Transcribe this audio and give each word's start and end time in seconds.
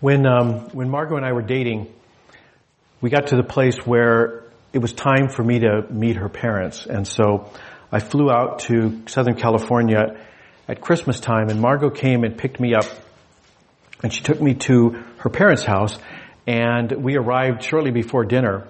When 0.00 0.26
um, 0.26 0.68
when 0.70 0.88
Margot 0.90 1.16
and 1.16 1.26
I 1.26 1.32
were 1.32 1.42
dating, 1.42 1.92
we 3.00 3.10
got 3.10 3.28
to 3.28 3.36
the 3.36 3.42
place 3.42 3.78
where 3.84 4.44
it 4.72 4.78
was 4.78 4.92
time 4.92 5.28
for 5.28 5.42
me 5.42 5.58
to 5.58 5.86
meet 5.90 6.14
her 6.14 6.28
parents, 6.28 6.86
and 6.86 7.04
so 7.04 7.50
I 7.90 7.98
flew 7.98 8.30
out 8.30 8.60
to 8.60 9.02
Southern 9.08 9.34
California 9.34 10.16
at 10.68 10.80
Christmas 10.80 11.18
time, 11.18 11.48
and 11.48 11.60
Margot 11.60 11.90
came 11.90 12.22
and 12.22 12.38
picked 12.38 12.60
me 12.60 12.76
up, 12.76 12.84
and 14.00 14.12
she 14.12 14.22
took 14.22 14.40
me 14.40 14.54
to 14.54 15.02
her 15.16 15.30
parents' 15.30 15.64
house, 15.64 15.98
and 16.46 16.92
we 16.92 17.16
arrived 17.16 17.64
shortly 17.64 17.90
before 17.90 18.24
dinner, 18.24 18.68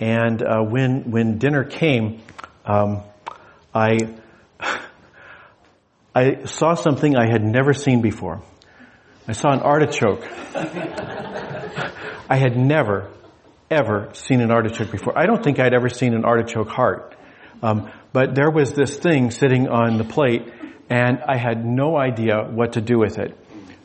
and 0.00 0.42
uh, 0.42 0.64
when 0.64 1.12
when 1.12 1.38
dinner 1.38 1.62
came, 1.62 2.22
um, 2.64 3.02
I 3.72 3.98
I 6.12 6.46
saw 6.46 6.74
something 6.74 7.16
I 7.16 7.30
had 7.30 7.44
never 7.44 7.72
seen 7.72 8.02
before. 8.02 8.42
I 9.28 9.32
saw 9.32 9.52
an 9.52 9.60
artichoke. 9.60 10.22
I 12.28 12.36
had 12.36 12.56
never, 12.56 13.10
ever 13.70 14.10
seen 14.12 14.40
an 14.40 14.50
artichoke 14.50 14.90
before. 14.90 15.18
I 15.18 15.26
don't 15.26 15.42
think 15.42 15.58
I'd 15.58 15.74
ever 15.74 15.88
seen 15.88 16.14
an 16.14 16.24
artichoke 16.24 16.68
heart. 16.68 17.16
Um, 17.62 17.90
but 18.12 18.34
there 18.34 18.50
was 18.50 18.72
this 18.72 18.96
thing 18.96 19.30
sitting 19.30 19.68
on 19.68 19.98
the 19.98 20.04
plate, 20.04 20.42
and 20.88 21.18
I 21.26 21.36
had 21.38 21.64
no 21.64 21.96
idea 21.96 22.44
what 22.48 22.74
to 22.74 22.80
do 22.80 22.98
with 22.98 23.18
it. 23.18 23.36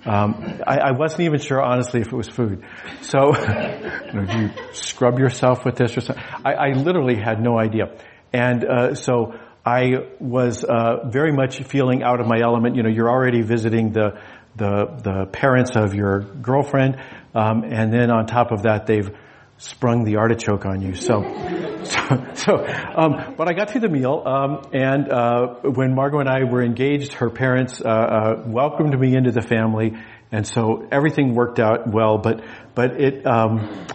Um, 0.06 0.62
I, 0.66 0.78
I, 0.78 0.92
wasn't 0.92 1.22
even 1.22 1.40
sure, 1.40 1.62
honestly, 1.62 2.02
if 2.02 2.08
it 2.08 2.16
was 2.16 2.28
food. 2.28 2.66
So, 3.02 3.38
you 3.38 4.14
know, 4.14 4.34
you 4.36 4.50
scrub 4.74 5.20
yourself 5.20 5.64
with 5.64 5.76
this 5.76 5.96
or 5.96 6.02
something? 6.02 6.24
I, 6.44 6.54
I 6.54 6.70
literally 6.72 7.16
had 7.16 7.40
no 7.40 7.60
idea. 7.60 7.96
And 8.34 8.66
uh, 8.66 8.96
so 8.96 9.36
I 9.64 10.08
was 10.20 10.64
uh, 10.64 11.08
very 11.08 11.32
much 11.32 11.62
feeling 11.64 12.02
out 12.02 12.20
of 12.20 12.26
my 12.26 12.40
element. 12.40 12.76
You 12.76 12.84
know, 12.84 12.90
you're 12.90 13.12
already 13.12 13.42
visiting 13.44 13.92
the 13.92 14.20
the 14.56 15.00
the 15.04 15.26
parents 15.32 15.72
of 15.76 15.94
your 15.94 16.20
girlfriend, 16.20 16.98
um, 17.34 17.64
and 17.64 17.94
then 17.94 18.12
on 18.12 18.26
top 18.26 18.52
of 18.52 18.64
that, 18.64 18.86
they've 18.86 19.10
sprung 19.58 20.04
the 20.04 20.18
artichoke 20.18 20.66
on 20.66 20.82
you. 20.82 20.96
So, 20.96 21.22
so, 21.84 22.34
so 22.34 22.66
um, 22.96 23.36
but 23.38 23.50
I 23.50 23.54
got 23.54 23.70
through 23.70 23.82
the 23.82 23.90
meal, 23.90 24.24
um, 24.26 24.62
and 24.74 25.10
uh, 25.10 25.56
when 25.64 25.96
Margot 25.96 26.20
and 26.20 26.30
I 26.30 26.44
were 26.44 26.64
engaged, 26.64 27.14
her 27.14 27.30
parents 27.30 27.82
uh, 27.82 27.88
uh, 27.88 28.44
welcomed 28.46 29.00
me 29.00 29.16
into 29.16 29.32
the 29.32 29.42
family, 29.42 29.94
and 30.32 30.46
so 30.46 30.88
everything 30.92 31.36
worked 31.36 31.60
out 31.60 31.88
well. 31.88 32.18
But 32.18 32.44
but 32.76 33.00
it 33.00 33.26
um, 33.26 33.86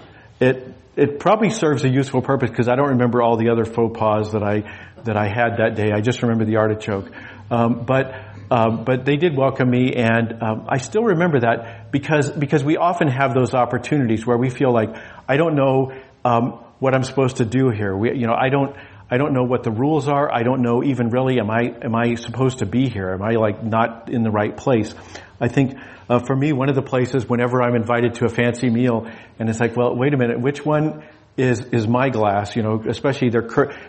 it 0.41 0.75
it 0.97 1.21
probably 1.21 1.51
serves 1.51 1.85
a 1.85 1.89
useful 1.89 2.23
purpose 2.23 2.51
because 2.51 2.69
I 2.69 2.77
don't 2.77 2.91
remember 2.91 3.21
all 3.21 3.37
the 3.37 3.51
other 3.51 3.65
faux 3.65 3.99
pas 3.99 4.33
that 4.33 4.43
I 4.43 4.63
that 5.05 5.17
I 5.17 5.29
had 5.29 5.59
that 5.59 5.75
day. 5.77 5.93
I 5.93 6.01
just 6.01 6.23
remember 6.23 6.45
the 6.45 6.57
artichoke. 6.57 7.11
Um, 7.51 7.85
but 7.87 8.13
um, 8.51 8.85
but 8.85 9.05
they 9.05 9.17
did 9.17 9.37
welcome 9.37 9.69
me, 9.71 9.95
and 9.95 10.43
um, 10.43 10.67
I 10.69 10.79
still 10.79 11.05
remember 11.05 11.41
that 11.41 11.91
because 11.91 12.31
because 12.31 12.63
we 12.63 12.77
often 12.77 13.09
have 13.09 13.35
those 13.35 13.55
opportunities 13.55 14.27
where 14.27 14.39
we 14.39 14.51
feel 14.51 14.73
like 14.73 14.95
I 15.29 15.37
don't 15.37 15.57
know 15.57 15.93
um, 16.25 16.53
what 16.79 16.95
I'm 16.95 17.05
supposed 17.05 17.37
to 17.39 17.45
do 17.45 17.71
here. 17.71 17.97
We, 17.97 18.17
you 18.17 18.27
know, 18.27 18.35
I 18.35 18.49
don't 18.49 18.77
I 19.11 19.19
don't 19.19 19.33
know 19.33 19.45
what 19.45 19.63
the 19.63 19.71
rules 19.71 20.09
are. 20.09 20.33
I 20.33 20.43
don't 20.43 20.63
know 20.63 20.83
even 20.83 21.11
really 21.11 21.39
am 21.39 21.51
I 21.51 21.75
am 21.83 21.95
I 21.95 22.15
supposed 22.15 22.59
to 22.59 22.67
be 22.67 22.89
here? 22.89 23.11
Am 23.11 23.23
I 23.23 23.33
like 23.33 23.63
not 23.63 24.11
in 24.11 24.23
the 24.23 24.31
right 24.31 24.57
place? 24.57 24.95
I 25.41 25.49
think 25.49 25.77
uh, 26.09 26.21
for 26.21 26.37
me, 26.37 26.53
one 26.53 26.69
of 26.69 26.75
the 26.75 26.83
places 26.83 27.29
whenever 27.29 27.63
I'm 27.63 27.75
invited 27.75 28.15
to 28.17 28.27
a 28.27 28.29
fancy 28.29 28.71
meal, 28.71 29.11
and 29.39 29.49
it's 29.49 29.61
like, 29.61 29.77
well, 29.77 29.95
wait 29.95 30.15
a 30.15 30.17
minute, 30.17 30.41
which 30.41 30.65
one 30.65 31.03
is 31.37 31.61
is 31.73 31.87
my 31.87 32.09
glass. 32.09 32.57
You 32.57 32.63
know, 32.63 32.83
especially 32.89 33.31
they're 33.31 33.49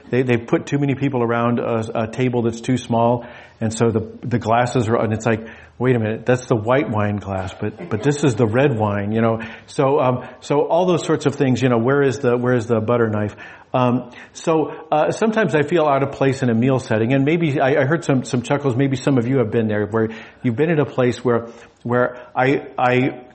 they 0.09 0.23
they 0.23 0.37
put 0.37 0.65
too 0.65 0.77
many 0.77 0.95
people 0.95 1.23
around 1.23 1.59
a, 1.59 2.03
a, 2.03 2.07
table 2.07 2.41
that's 2.41 2.61
too 2.61 2.77
small, 2.77 3.25
and 3.61 3.73
so 3.73 3.89
the 3.89 4.17
the 4.21 4.39
glasses 4.39 4.89
are 4.89 4.97
and 4.97 5.13
it's 5.13 5.25
like, 5.25 5.47
wait 5.79 5.95
a 5.95 5.99
minute, 5.99 6.25
that's 6.25 6.47
the 6.47 6.55
white 6.55 6.89
wine 6.89 7.17
glass, 7.17 7.53
but 7.59 7.89
but 7.89 8.03
this 8.03 8.23
is 8.23 8.35
the 8.35 8.45
red 8.45 8.77
wine. 8.77 9.11
You 9.11 9.21
know, 9.21 9.39
so 9.67 9.99
um, 9.99 10.27
so 10.41 10.67
all 10.67 10.85
those 10.85 11.05
sorts 11.05 11.25
of 11.25 11.35
things. 11.35 11.61
You 11.61 11.69
know, 11.69 11.77
where 11.77 12.01
is 12.01 12.19
the 12.19 12.37
where 12.37 12.53
is 12.53 12.67
the 12.67 12.81
butter 12.81 13.09
knife? 13.09 13.35
Um, 13.73 14.11
so 14.33 14.69
uh, 14.91 15.11
sometimes 15.11 15.53
I 15.53 15.61
feel 15.61 15.85
out 15.85 16.01
of 16.01 16.13
place 16.13 16.41
in 16.41 16.49
a 16.49 16.55
meal 16.55 16.79
setting, 16.79 17.13
and 17.13 17.25
maybe 17.25 17.59
I, 17.59 17.81
I, 17.81 17.85
heard 17.85 18.03
some 18.05 18.23
some 18.23 18.41
chuckles. 18.41 18.75
Maybe 18.75 18.95
some 18.95 19.17
of 19.17 19.27
you 19.27 19.39
have 19.39 19.51
been 19.51 19.67
there, 19.67 19.85
where 19.85 20.09
you've 20.41 20.55
been 20.55 20.71
at 20.71 20.79
a 20.79 20.85
place 20.85 21.23
where 21.23 21.49
where 21.83 22.27
I 22.35 22.67
I 22.77 23.27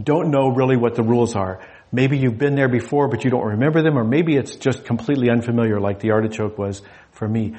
don't 0.00 0.30
know 0.30 0.48
really 0.48 0.76
what 0.76 0.94
the 0.94 1.02
rules 1.02 1.34
are. 1.34 1.60
Maybe 1.94 2.18
you've 2.18 2.38
been 2.38 2.56
there 2.56 2.68
before, 2.68 3.06
but 3.06 3.22
you 3.22 3.30
don't 3.30 3.46
remember 3.46 3.80
them, 3.80 3.96
or 3.96 4.02
maybe 4.02 4.36
it's 4.36 4.56
just 4.56 4.84
completely 4.84 5.30
unfamiliar, 5.30 5.78
like 5.78 6.00
the 6.00 6.10
artichoke 6.10 6.58
was 6.58 6.82
for 7.12 7.28
me. 7.28 7.54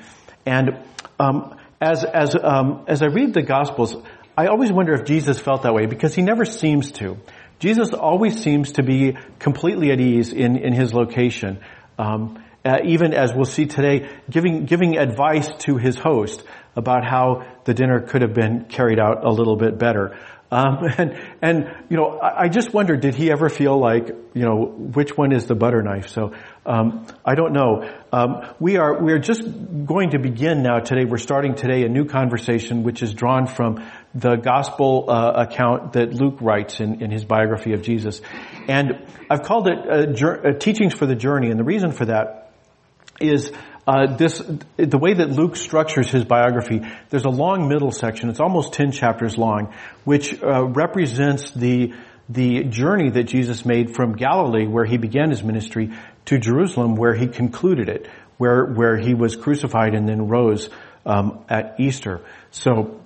And 0.45 0.77
um, 1.17 1.57
as 1.79 2.03
as 2.03 2.35
um, 2.35 2.83
as 2.87 3.01
I 3.01 3.05
read 3.05 3.33
the 3.33 3.43
Gospels, 3.43 3.95
I 4.37 4.47
always 4.47 4.73
wonder 4.73 4.93
if 4.93 5.05
Jesus 5.05 5.39
felt 5.39 5.63
that 5.63 5.73
way 5.73 5.85
because 5.85 6.13
he 6.13 6.21
never 6.21 6.43
seems 6.43 6.91
to. 6.93 7.17
Jesus 7.59 7.93
always 7.93 8.41
seems 8.41 8.73
to 8.73 8.83
be 8.83 9.15
completely 9.39 9.91
at 9.91 10.01
ease 10.01 10.33
in 10.33 10.57
in 10.57 10.73
his 10.73 10.93
location. 10.93 11.59
Um, 11.97 12.43
uh, 12.65 12.79
even 12.83 13.13
as 13.13 13.33
we'll 13.33 13.45
see 13.45 13.67
today, 13.67 14.09
giving 14.29 14.65
giving 14.65 14.97
advice 14.97 15.47
to 15.59 15.77
his 15.77 15.97
host 15.97 16.43
about 16.75 17.05
how 17.05 17.45
the 17.63 17.73
dinner 17.73 18.01
could 18.01 18.21
have 18.21 18.33
been 18.33 18.65
carried 18.65 18.99
out 18.99 19.23
a 19.23 19.29
little 19.29 19.55
bit 19.55 19.77
better. 19.77 20.17
Um, 20.51 20.77
and, 20.97 21.19
and, 21.41 21.75
you 21.89 21.97
know, 21.97 22.19
I, 22.19 22.43
I, 22.43 22.49
just 22.49 22.73
wonder, 22.73 22.95
did 22.95 23.15
he 23.15 23.31
ever 23.31 23.49
feel 23.49 23.77
like, 23.79 24.07
you 24.33 24.43
know, 24.43 24.65
which 24.65 25.17
one 25.17 25.31
is 25.31 25.47
the 25.47 25.55
butter 25.55 25.81
knife? 25.81 26.09
So, 26.09 26.33
um, 26.65 27.07
I 27.25 27.35
don't 27.35 27.53
know. 27.53 27.89
Um, 28.11 28.41
we 28.59 28.77
are, 28.77 29.03
we 29.03 29.11
are 29.13 29.19
just 29.19 29.43
going 29.85 30.11
to 30.11 30.19
begin 30.19 30.61
now 30.61 30.79
today. 30.79 31.05
We're 31.05 31.17
starting 31.17 31.55
today 31.55 31.83
a 31.83 31.89
new 31.89 32.05
conversation 32.05 32.83
which 32.83 33.01
is 33.01 33.13
drawn 33.13 33.47
from 33.47 33.83
the 34.13 34.35
gospel, 34.35 35.05
uh, 35.09 35.45
account 35.47 35.93
that 35.93 36.13
Luke 36.13 36.37
writes 36.41 36.79
in, 36.79 37.01
in 37.01 37.11
his 37.11 37.25
biography 37.25 37.73
of 37.73 37.81
Jesus. 37.81 38.21
And 38.67 39.07
I've 39.29 39.43
called 39.43 39.67
it, 39.67 40.59
teachings 40.59 40.93
for 40.93 41.05
the 41.05 41.15
journey. 41.15 41.49
And 41.49 41.59
the 41.59 41.63
reason 41.63 41.91
for 41.91 42.05
that 42.05 42.53
is 43.19 43.51
uh, 43.87 44.15
this, 44.15 44.41
the 44.77 44.97
way 44.97 45.13
that 45.13 45.29
Luke 45.29 45.55
structures 45.55 46.09
his 46.09 46.25
biography, 46.25 46.81
there's 47.09 47.25
a 47.25 47.29
long 47.29 47.67
middle 47.67 47.91
section. 47.91 48.29
It's 48.29 48.39
almost 48.39 48.73
ten 48.73 48.91
chapters 48.91 49.37
long, 49.37 49.73
which 50.03 50.41
uh, 50.41 50.65
represents 50.65 51.51
the 51.51 51.93
the 52.27 52.63
journey 52.63 53.11
that 53.11 53.25
Jesus 53.25 53.65
made 53.65 53.95
from 53.95 54.13
Galilee, 54.13 54.65
where 54.65 54.85
he 54.85 54.97
began 54.97 55.29
his 55.29 55.43
ministry, 55.43 55.91
to 56.25 56.39
Jerusalem, 56.39 56.95
where 56.95 57.13
he 57.13 57.27
concluded 57.27 57.87
it, 57.87 58.07
where 58.37 58.65
where 58.65 58.97
he 58.97 59.13
was 59.13 59.35
crucified 59.35 59.93
and 59.93 60.09
then 60.09 60.27
rose 60.27 60.69
um, 61.05 61.45
at 61.47 61.79
Easter. 61.79 62.21
So, 62.49 62.99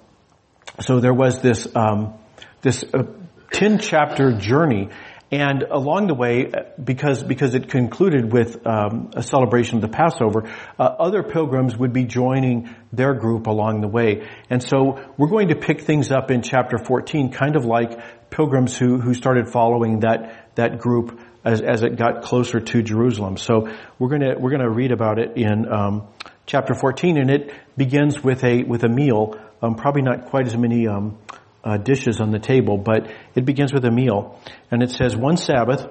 so 0.80 1.02
there 1.02 1.14
was 1.14 1.42
this 1.42 1.68
um, 1.76 2.14
this 2.62 2.86
uh, 2.94 3.04
ten 3.52 3.80
chapter 3.80 4.38
journey 4.38 4.90
and 5.32 5.62
along 5.62 6.08
the 6.08 6.16
way, 6.16 6.52
because 6.84 7.22
because 7.22 7.54
it 7.54 7.70
concluded 7.70 8.32
with 8.34 8.66
um, 8.66 9.12
a 9.16 9.22
celebration 9.22 9.76
of 9.76 9.82
the 9.84 9.88
Passover, 9.88 10.52
uh, 10.80 10.84
other 10.84 11.22
pilgrims 11.22 11.78
would 11.78 11.94
be 11.94 12.06
joining 12.06 12.74
their 12.92 13.14
group 13.14 13.46
along 13.46 13.82
the 13.82 13.88
way. 13.88 14.28
And 14.50 14.64
so 14.64 15.14
we're 15.18 15.28
going 15.28 15.50
to 15.50 15.56
pick 15.56 15.82
things 15.82 16.12
up 16.12 16.32
in 16.32 16.42
chapter 16.42 16.80
14, 16.80 17.32
kind 17.32 17.56
of 17.56 17.64
like 17.66 18.30
pilgrims 18.32 18.76
who 18.76 19.00
who 19.00 19.14
started 19.14 19.50
following 19.50 20.00
that 20.00 20.56
that 20.56 20.80
group 20.80 21.20
as 21.46 21.62
as 21.62 21.84
it 21.84 21.96
got 21.96 22.24
closer 22.24 22.60
to 22.60 22.82
Jerusalem. 22.82 23.38
So 23.38 23.72
we're 24.00 24.10
gonna 24.10 24.34
we're 24.38 24.52
gonna 24.52 24.70
read 24.70 24.92
about 24.92 25.20
it 25.20 25.38
in 25.38 25.72
um, 25.72 26.08
chapter 26.48 26.74
14, 26.74 27.18
and 27.18 27.30
it 27.30 27.54
begins 27.78 28.24
with 28.24 28.44
a 28.44 28.64
with 28.64 28.84
a 28.84 28.90
meal. 28.90 29.40
Um, 29.62 29.76
probably 29.76 30.02
not 30.02 30.26
quite 30.26 30.48
as 30.48 30.58
many 30.58 30.88
um, 30.88 31.18
uh, 31.64 31.78
dishes 31.78 32.20
on 32.20 32.32
the 32.32 32.40
table, 32.40 32.78
but 32.78 33.12
it 33.36 33.46
begins 33.46 33.74
with 33.74 33.86
a 33.86 33.92
meal. 33.92 34.40
And 34.72 34.82
it 34.82 34.92
says, 34.92 35.16
one 35.16 35.38
Sabbath, 35.38 35.88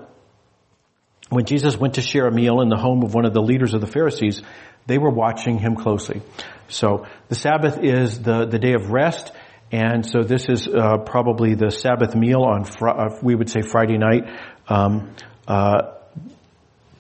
when 1.31 1.45
Jesus 1.45 1.77
went 1.77 1.95
to 1.95 2.01
share 2.01 2.27
a 2.27 2.33
meal 2.33 2.61
in 2.61 2.69
the 2.69 2.77
home 2.77 3.03
of 3.03 3.15
one 3.15 3.27
of 3.27 3.35
the 3.35 3.43
leaders 3.43 3.75
of 3.75 3.81
the 3.81 3.87
Pharisees, 3.87 4.43
they 4.87 4.99
were 4.99 5.11
watching 5.11 5.59
him 5.59 5.77
closely. 5.77 6.23
So 6.69 7.07
the 7.29 7.35
Sabbath 7.35 7.79
is 7.83 8.23
the, 8.23 8.47
the 8.47 8.59
day 8.59 8.73
of 8.73 8.91
rest, 8.91 9.33
and 9.71 10.05
so 10.07 10.23
this 10.23 10.49
is 10.49 10.67
uh, 10.67 10.99
probably 11.05 11.55
the 11.55 11.71
Sabbath 11.71 12.15
meal 12.15 12.43
on, 12.43 12.65
fr- 12.65 12.89
uh, 12.89 13.19
we 13.23 13.35
would 13.35 13.51
say 13.51 13.61
Friday 13.61 13.99
night. 13.99 14.25
Um, 14.67 15.15
uh, 15.47 15.95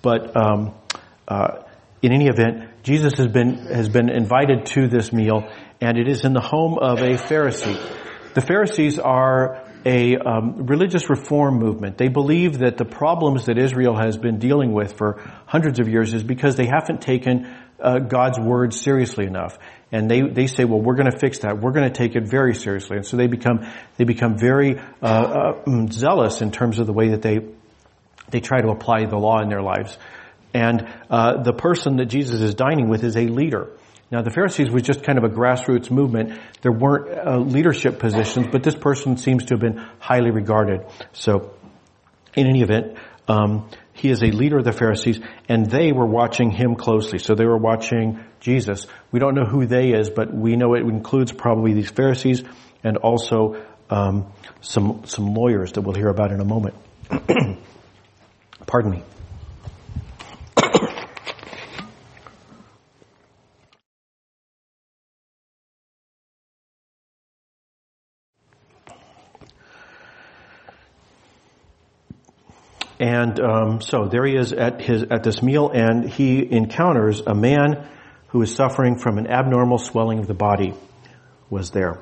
but 0.03 0.37
um, 0.37 0.75
uh, 1.27 1.63
in 2.03 2.13
any 2.13 2.27
event, 2.27 2.83
Jesus 2.83 3.15
has 3.19 3.29
been 3.29 3.57
has 3.67 3.89
been 3.89 4.09
invited 4.09 4.67
to 4.67 4.89
this 4.89 5.13
meal, 5.13 5.51
and 5.81 5.99
it 5.99 6.09
is 6.09 6.25
in 6.25 6.33
the 6.33 6.41
home 6.41 6.79
of 6.79 7.01
a 7.01 7.15
Pharisee. 7.15 7.77
The 8.35 8.41
Pharisees 8.41 8.99
are 8.99 9.65
a 9.85 10.17
um, 10.17 10.67
religious 10.67 11.09
reform 11.09 11.59
movement. 11.59 11.97
They 11.97 12.09
believe 12.09 12.59
that 12.59 12.77
the 12.77 12.85
problems 12.85 13.47
that 13.47 13.59
Israel 13.59 13.97
has 13.97 14.17
been 14.17 14.39
dealing 14.39 14.73
with 14.73 14.95
for 14.95 15.21
hundreds 15.47 15.81
of 15.81 15.89
years 15.89 16.13
is 16.13 16.23
because 16.23 16.57
they 16.57 16.67
haven't 16.67 17.01
taken 17.01 17.53
uh, 17.81 17.99
God's 18.01 18.39
word 18.39 18.75
seriously 18.75 19.27
enough. 19.27 19.59
And 19.91 20.11
they, 20.11 20.21
they 20.23 20.47
say, 20.47 20.65
well, 20.65 20.81
we're 20.81 20.97
going 20.97 21.11
to 21.11 21.19
fix 21.19 21.39
that. 21.41 21.61
We're 21.61 21.73
going 21.73 21.91
to 21.91 21.95
take 21.95 22.17
it 22.17 22.29
very 22.29 22.55
seriously. 22.55 22.97
And 22.97 23.07
so 23.07 23.17
they 23.17 23.29
become, 23.29 23.67
they 23.97 24.05
become 24.05 24.37
very, 24.37 24.79
uh, 24.79 25.05
uh, 25.05 25.65
mm, 25.65 25.93
zealous 25.93 26.43
in 26.43 26.51
terms 26.51 26.79
of 26.79 26.87
the 26.87 26.93
way 26.93 27.11
that 27.11 27.23
they, 27.23 27.41
they 28.31 28.41
try 28.41 28.61
to 28.61 28.69
apply 28.69 29.07
the 29.07 29.17
law 29.17 29.41
in 29.41 29.49
their 29.49 29.63
lives. 29.63 29.97
And, 30.53 30.87
uh, 31.09 31.43
the 31.43 31.53
person 31.53 31.97
that 31.97 32.07
Jesus 32.07 32.41
is 32.41 32.55
dining 32.55 32.89
with 32.89 33.05
is 33.05 33.17
a 33.17 33.27
leader. 33.29 33.71
Now 34.11 34.23
the 34.23 34.31
Pharisees 34.31 34.71
was 34.71 34.83
just 34.83 35.03
kind 35.03 35.19
of 35.19 35.25
a 35.25 35.29
grassroots 35.29 35.91
movement. 35.91 36.39
There 36.63 36.73
weren't 36.73 37.27
uh, 37.27 37.39
leadership 37.39 37.99
positions, 37.99 38.47
but 38.51 38.63
this 38.63 38.75
person 38.75 39.17
seems 39.17 39.45
to 39.47 39.55
have 39.55 39.61
been 39.61 39.85
highly 39.99 40.31
regarded. 40.31 40.87
So, 41.13 41.55
in 42.35 42.47
any 42.47 42.63
event, 42.63 42.97
um, 43.29 43.69
he 43.93 44.11
is 44.11 44.23
a 44.23 44.31
leader 44.31 44.59
of 44.59 44.65
the 44.65 44.73
Pharisees, 44.73 45.21
and 45.49 45.67
they 45.67 45.93
were 45.93 46.07
watching 46.07 46.51
him 46.51 46.77
closely. 46.77 47.19
So 47.19 47.35
they 47.35 47.45
were 47.45 47.59
watching 47.59 48.25
Jesus. 48.41 48.87
We 49.11 49.19
don't 49.19 49.35
know 49.35 49.45
who 49.45 49.67
they 49.67 49.91
is, 49.91 50.09
but 50.09 50.33
we 50.33 50.57
know 50.57 50.75
it 50.75 50.83
includes 50.83 51.33
probably 51.33 51.75
these 51.75 51.91
Pharisees 51.91 52.45
and 52.85 52.97
also 52.97 53.61
um, 53.91 54.33
some 54.61 55.03
some 55.05 55.35
lawyers 55.35 55.73
that 55.73 55.83
we'll 55.83 55.95
hear 55.95 56.09
about 56.09 56.33
in 56.33 56.41
a 56.41 56.45
moment. 56.45 56.75
Pardon 58.67 58.91
me. 58.91 59.03
And 73.01 73.39
um, 73.39 73.81
so 73.81 74.09
there 74.09 74.25
he 74.27 74.35
is 74.35 74.53
at 74.53 74.81
his 74.81 75.05
at 75.05 75.23
this 75.23 75.43
meal, 75.43 75.71
and 75.71 76.09
he 76.09 76.47
encounters 76.51 77.21
a 77.21 77.35
man 77.35 77.89
who 78.29 78.43
is 78.43 78.55
suffering 78.55 78.99
from 78.99 79.19
an 79.19 79.27
abnormal 79.27 79.79
swelling 79.79 80.19
of 80.19 80.27
the 80.27 80.35
body. 80.35 80.75
Was 81.49 81.71
there? 81.71 82.01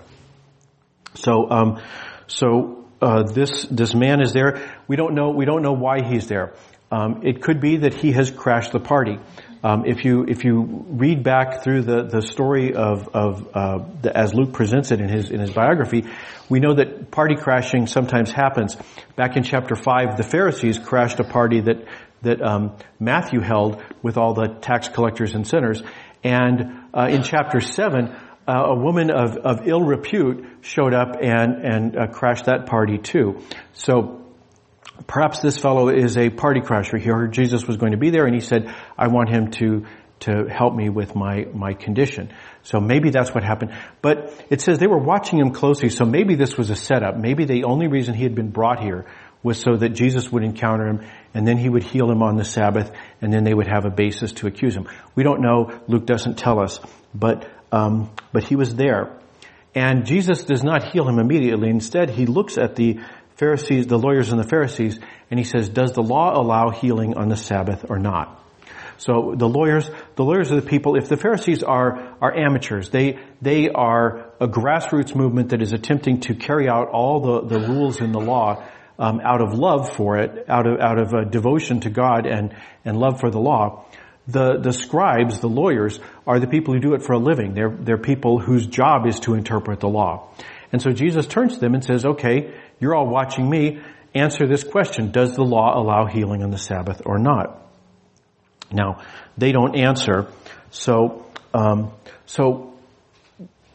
So, 1.15 1.51
um, 1.51 1.83
so 2.27 2.85
uh, 3.01 3.25
this 3.25 3.67
this 3.71 3.95
man 3.95 4.21
is 4.21 4.33
there. 4.33 4.63
We 4.89 4.97
don't 4.97 5.15
know 5.15 5.31
we 5.31 5.45
don't 5.45 5.63
know 5.63 5.75
why 5.75 6.03
he's 6.03 6.29
there. 6.29 6.55
Um, 6.91 7.23
it 7.25 7.43
could 7.43 7.61
be 7.61 7.79
that 7.79 7.95
he 7.95 8.13
has 8.13 8.31
crashed 8.31 8.73
the 8.73 8.81
party. 8.81 9.19
Um, 9.63 9.85
if 9.87 10.05
you 10.05 10.25
if 10.29 10.45
you 10.45 10.85
read 10.89 11.23
back 11.23 11.63
through 11.63 11.83
the 11.83 12.05
the 12.05 12.23
story 12.23 12.75
of 12.75 13.09
of 13.15 13.49
uh, 13.55 13.79
the, 14.03 14.17
as 14.17 14.35
Luke 14.35 14.53
presents 14.53 14.93
it 14.93 15.01
in 15.01 15.09
his 15.09 15.31
in 15.31 15.41
his 15.41 15.51
biography, 15.51 16.05
we 16.49 16.61
know 16.61 16.75
that 16.75 17.11
party 17.11 17.37
crashing 17.37 17.87
sometimes 17.87 18.31
happens. 18.31 18.77
Back 19.17 19.37
in 19.37 19.43
chapter 19.43 19.75
five, 19.75 20.17
the 20.17 20.23
Pharisees 20.23 20.79
crashed 20.79 21.21
a 21.21 21.25
party 21.25 21.61
that 21.63 21.87
that 22.23 22.43
um, 22.43 22.77
Matthew 23.01 23.41
held 23.41 23.83
with 24.03 24.17
all 24.17 24.35
the 24.35 24.49
tax 24.61 24.89
collectors 24.89 25.35
and 25.35 25.47
sinners, 25.47 25.83
and 26.23 26.85
uh, 26.95 27.09
in 27.09 27.23
chapter 27.23 27.61
seven. 27.61 28.15
Uh, 28.49 28.67
a 28.67 28.77
woman 28.77 29.11
of, 29.11 29.37
of 29.39 29.67
ill 29.67 29.83
repute 29.83 30.47
showed 30.61 30.95
up 30.95 31.17
and 31.21 31.65
and 31.65 31.97
uh, 31.97 32.07
crashed 32.07 32.45
that 32.45 32.67
party 32.67 32.97
too. 32.97 33.43
So 33.73 34.26
perhaps 35.07 35.41
this 35.41 35.59
fellow 35.59 35.89
is 35.89 36.17
a 36.17 36.31
party 36.31 36.61
crasher. 36.61 36.99
He 36.99 37.09
heard 37.09 37.33
Jesus 37.33 37.67
was 37.67 37.77
going 37.77 37.93
to 37.93 37.99
be 37.99 38.11
there 38.11 38.27
and 38.27 38.35
he 38.35 38.41
said, 38.41 38.75
I 38.97 39.09
want 39.09 39.29
him 39.29 39.51
to, 39.53 39.87
to 40.21 40.47
help 40.49 40.75
me 40.75 40.89
with 40.89 41.15
my, 41.15 41.47
my 41.53 41.75
condition. 41.75 42.33
So 42.63 42.81
maybe 42.81 43.11
that's 43.11 43.35
what 43.35 43.45
happened. 43.45 43.73
But 44.03 44.33
it 44.51 44.61
says 44.61 44.79
they 44.79 44.87
were 44.87 44.99
watching 44.99 45.39
him 45.39 45.53
closely, 45.53 45.89
so 45.91 46.05
maybe 46.05 46.35
this 46.35 46.57
was 46.57 46.71
a 46.71 46.77
setup. 46.77 47.17
Maybe 47.17 47.45
the 47.45 47.65
only 47.65 47.89
reason 47.89 48.15
he 48.15 48.25
had 48.25 48.35
been 48.35 48.51
brought 48.51 48.81
here 48.81 49.07
was 49.43 49.61
so 49.61 49.77
that 49.77 49.91
Jesus 49.91 50.31
would 50.33 50.43
encounter 50.43 50.89
him 50.89 51.07
and 51.33 51.47
then 51.47 51.57
he 51.57 51.69
would 51.69 51.85
heal 51.85 52.11
him 52.11 52.23
on 52.23 52.37
the 52.37 52.45
Sabbath 52.45 52.91
and 53.21 53.33
then 53.33 53.45
they 53.45 53.55
would 53.55 53.69
have 53.69 53.85
a 53.85 53.91
basis 53.91 54.33
to 54.33 54.47
accuse 54.47 54.75
him. 54.75 54.89
We 55.15 55.23
don't 55.23 55.41
know. 55.41 55.81
Luke 55.87 56.07
doesn't 56.07 56.37
tell 56.37 56.59
us, 56.59 56.81
but, 57.15 57.49
um, 57.71 58.11
but 58.33 58.43
he 58.43 58.57
was 58.57 58.75
there. 58.75 59.21
And 59.75 60.07
Jesus 60.07 60.45
does 60.45 60.65
not 60.65 60.91
heal 60.91 61.07
him 61.07 61.19
immediately. 61.19 61.69
Instead, 61.69 62.09
he 62.09 62.25
looks 62.25 62.57
at 62.57 62.77
the 62.77 62.99
Pharisees, 63.37 63.87
the 63.87 63.99
lawyers 63.99 64.31
and 64.31 64.41
the 64.41 64.49
Pharisees, 64.49 64.99
and 65.31 65.39
he 65.39 65.45
says, 65.45 65.69
does 65.69 65.93
the 65.93 66.03
law 66.03 66.41
allow 66.41 66.71
healing 66.71 67.17
on 67.17 67.29
the 67.29 67.37
Sabbath 67.37 67.87
or 67.89 67.99
not? 67.99 68.43
So 68.99 69.35
the 69.37 69.49
lawyers, 69.49 69.91
the 70.15 70.25
lawyers 70.25 70.51
are 70.51 70.57
the 70.59 70.67
people, 70.67 70.97
if 70.97 71.09
the 71.09 71.19
Pharisees 71.19 71.63
are, 71.63 72.17
are 72.21 72.35
amateurs, 72.35 72.89
they, 72.89 73.19
they 73.43 73.69
are 73.69 74.33
a 74.41 74.49
grassroots 74.49 75.15
movement 75.15 75.51
that 75.51 75.61
is 75.61 75.75
attempting 75.75 76.21
to 76.21 76.35
carry 76.35 76.67
out 76.67 76.89
all 76.89 77.21
the, 77.21 77.59
the 77.59 77.69
rules 77.69 78.01
in 78.01 78.13
the 78.13 78.21
law, 78.21 78.65
um, 78.99 79.21
out 79.21 79.43
of 79.43 79.53
love 79.53 79.93
for 79.95 80.17
it, 80.17 80.47
out 80.49 80.67
of, 80.67 80.81
out 80.81 80.99
of 80.99 81.31
devotion 81.31 81.81
to 81.81 81.91
God 81.91 82.27
and, 82.27 82.57
and 82.87 82.99
love 82.99 83.21
for 83.21 83.31
the 83.31 83.39
law. 83.39 83.85
The, 84.29 84.59
the 84.59 84.73
scribes, 84.73 85.41
the 85.41 85.49
lawyers, 85.49 86.01
are 86.27 86.41
the 86.41 86.49
people 86.49 86.73
who 86.73 86.81
do 86.81 86.95
it 86.95 87.03
for 87.03 87.13
a 87.13 87.19
living. 87.19 87.53
They're, 87.53 87.77
they're 87.79 87.99
people 87.99 88.39
whose 88.39 88.67
job 88.67 89.07
is 89.07 89.21
to 89.21 89.35
interpret 89.35 89.81
the 89.81 89.89
law. 89.89 90.31
And 90.73 90.83
so 90.83 90.91
Jesus 90.91 91.27
turns 91.27 91.55
to 91.55 91.61
them 91.61 91.75
and 91.75 91.85
says, 91.85 92.05
okay, 92.05 92.55
you're 92.79 92.95
all 92.95 93.07
watching 93.07 93.49
me. 93.49 93.81
Answer 94.15 94.47
this 94.47 94.65
question. 94.65 95.11
Does 95.11 95.35
the 95.35 95.45
law 95.45 95.79
allow 95.79 96.07
healing 96.07 96.43
on 96.43 96.51
the 96.51 96.59
Sabbath 96.59 97.03
or 97.05 97.19
not? 97.19 97.63
Now, 98.73 99.03
they 99.37 99.53
don't 99.53 99.77
answer. 99.77 100.27
So, 100.71 101.27
um, 101.55 101.93
so 102.27 102.75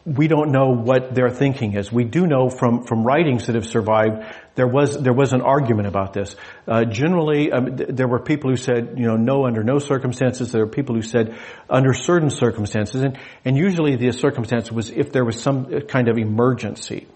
we 0.04 0.26
don't 0.26 0.50
know 0.50 0.70
what 0.70 1.14
their 1.14 1.30
thinking 1.30 1.74
is. 1.74 1.92
We 1.92 2.04
do 2.04 2.26
know 2.26 2.50
from, 2.50 2.84
from 2.84 3.04
writings 3.04 3.46
that 3.46 3.54
have 3.54 3.66
survived, 3.66 4.24
there 4.56 4.66
was, 4.66 5.00
there 5.00 5.12
was 5.12 5.32
an 5.32 5.42
argument 5.42 5.86
about 5.86 6.12
this. 6.12 6.34
Uh, 6.66 6.84
generally, 6.84 7.52
um, 7.52 7.76
th- 7.76 7.90
there 7.92 8.08
were 8.08 8.18
people 8.18 8.50
who 8.50 8.56
said, 8.56 8.94
you 8.96 9.06
know, 9.06 9.16
no 9.16 9.46
under 9.46 9.62
no 9.62 9.78
circumstances. 9.78 10.50
There 10.50 10.64
were 10.64 10.70
people 10.70 10.96
who 10.96 11.02
said 11.02 11.38
under 11.70 11.94
certain 11.94 12.30
circumstances. 12.30 13.02
And, 13.02 13.16
and 13.44 13.56
usually 13.56 13.94
the 13.96 14.10
circumstance 14.12 14.72
was 14.72 14.90
if 14.90 15.12
there 15.12 15.24
was 15.24 15.40
some 15.40 15.82
kind 15.82 16.08
of 16.08 16.18
emergency. 16.18 17.06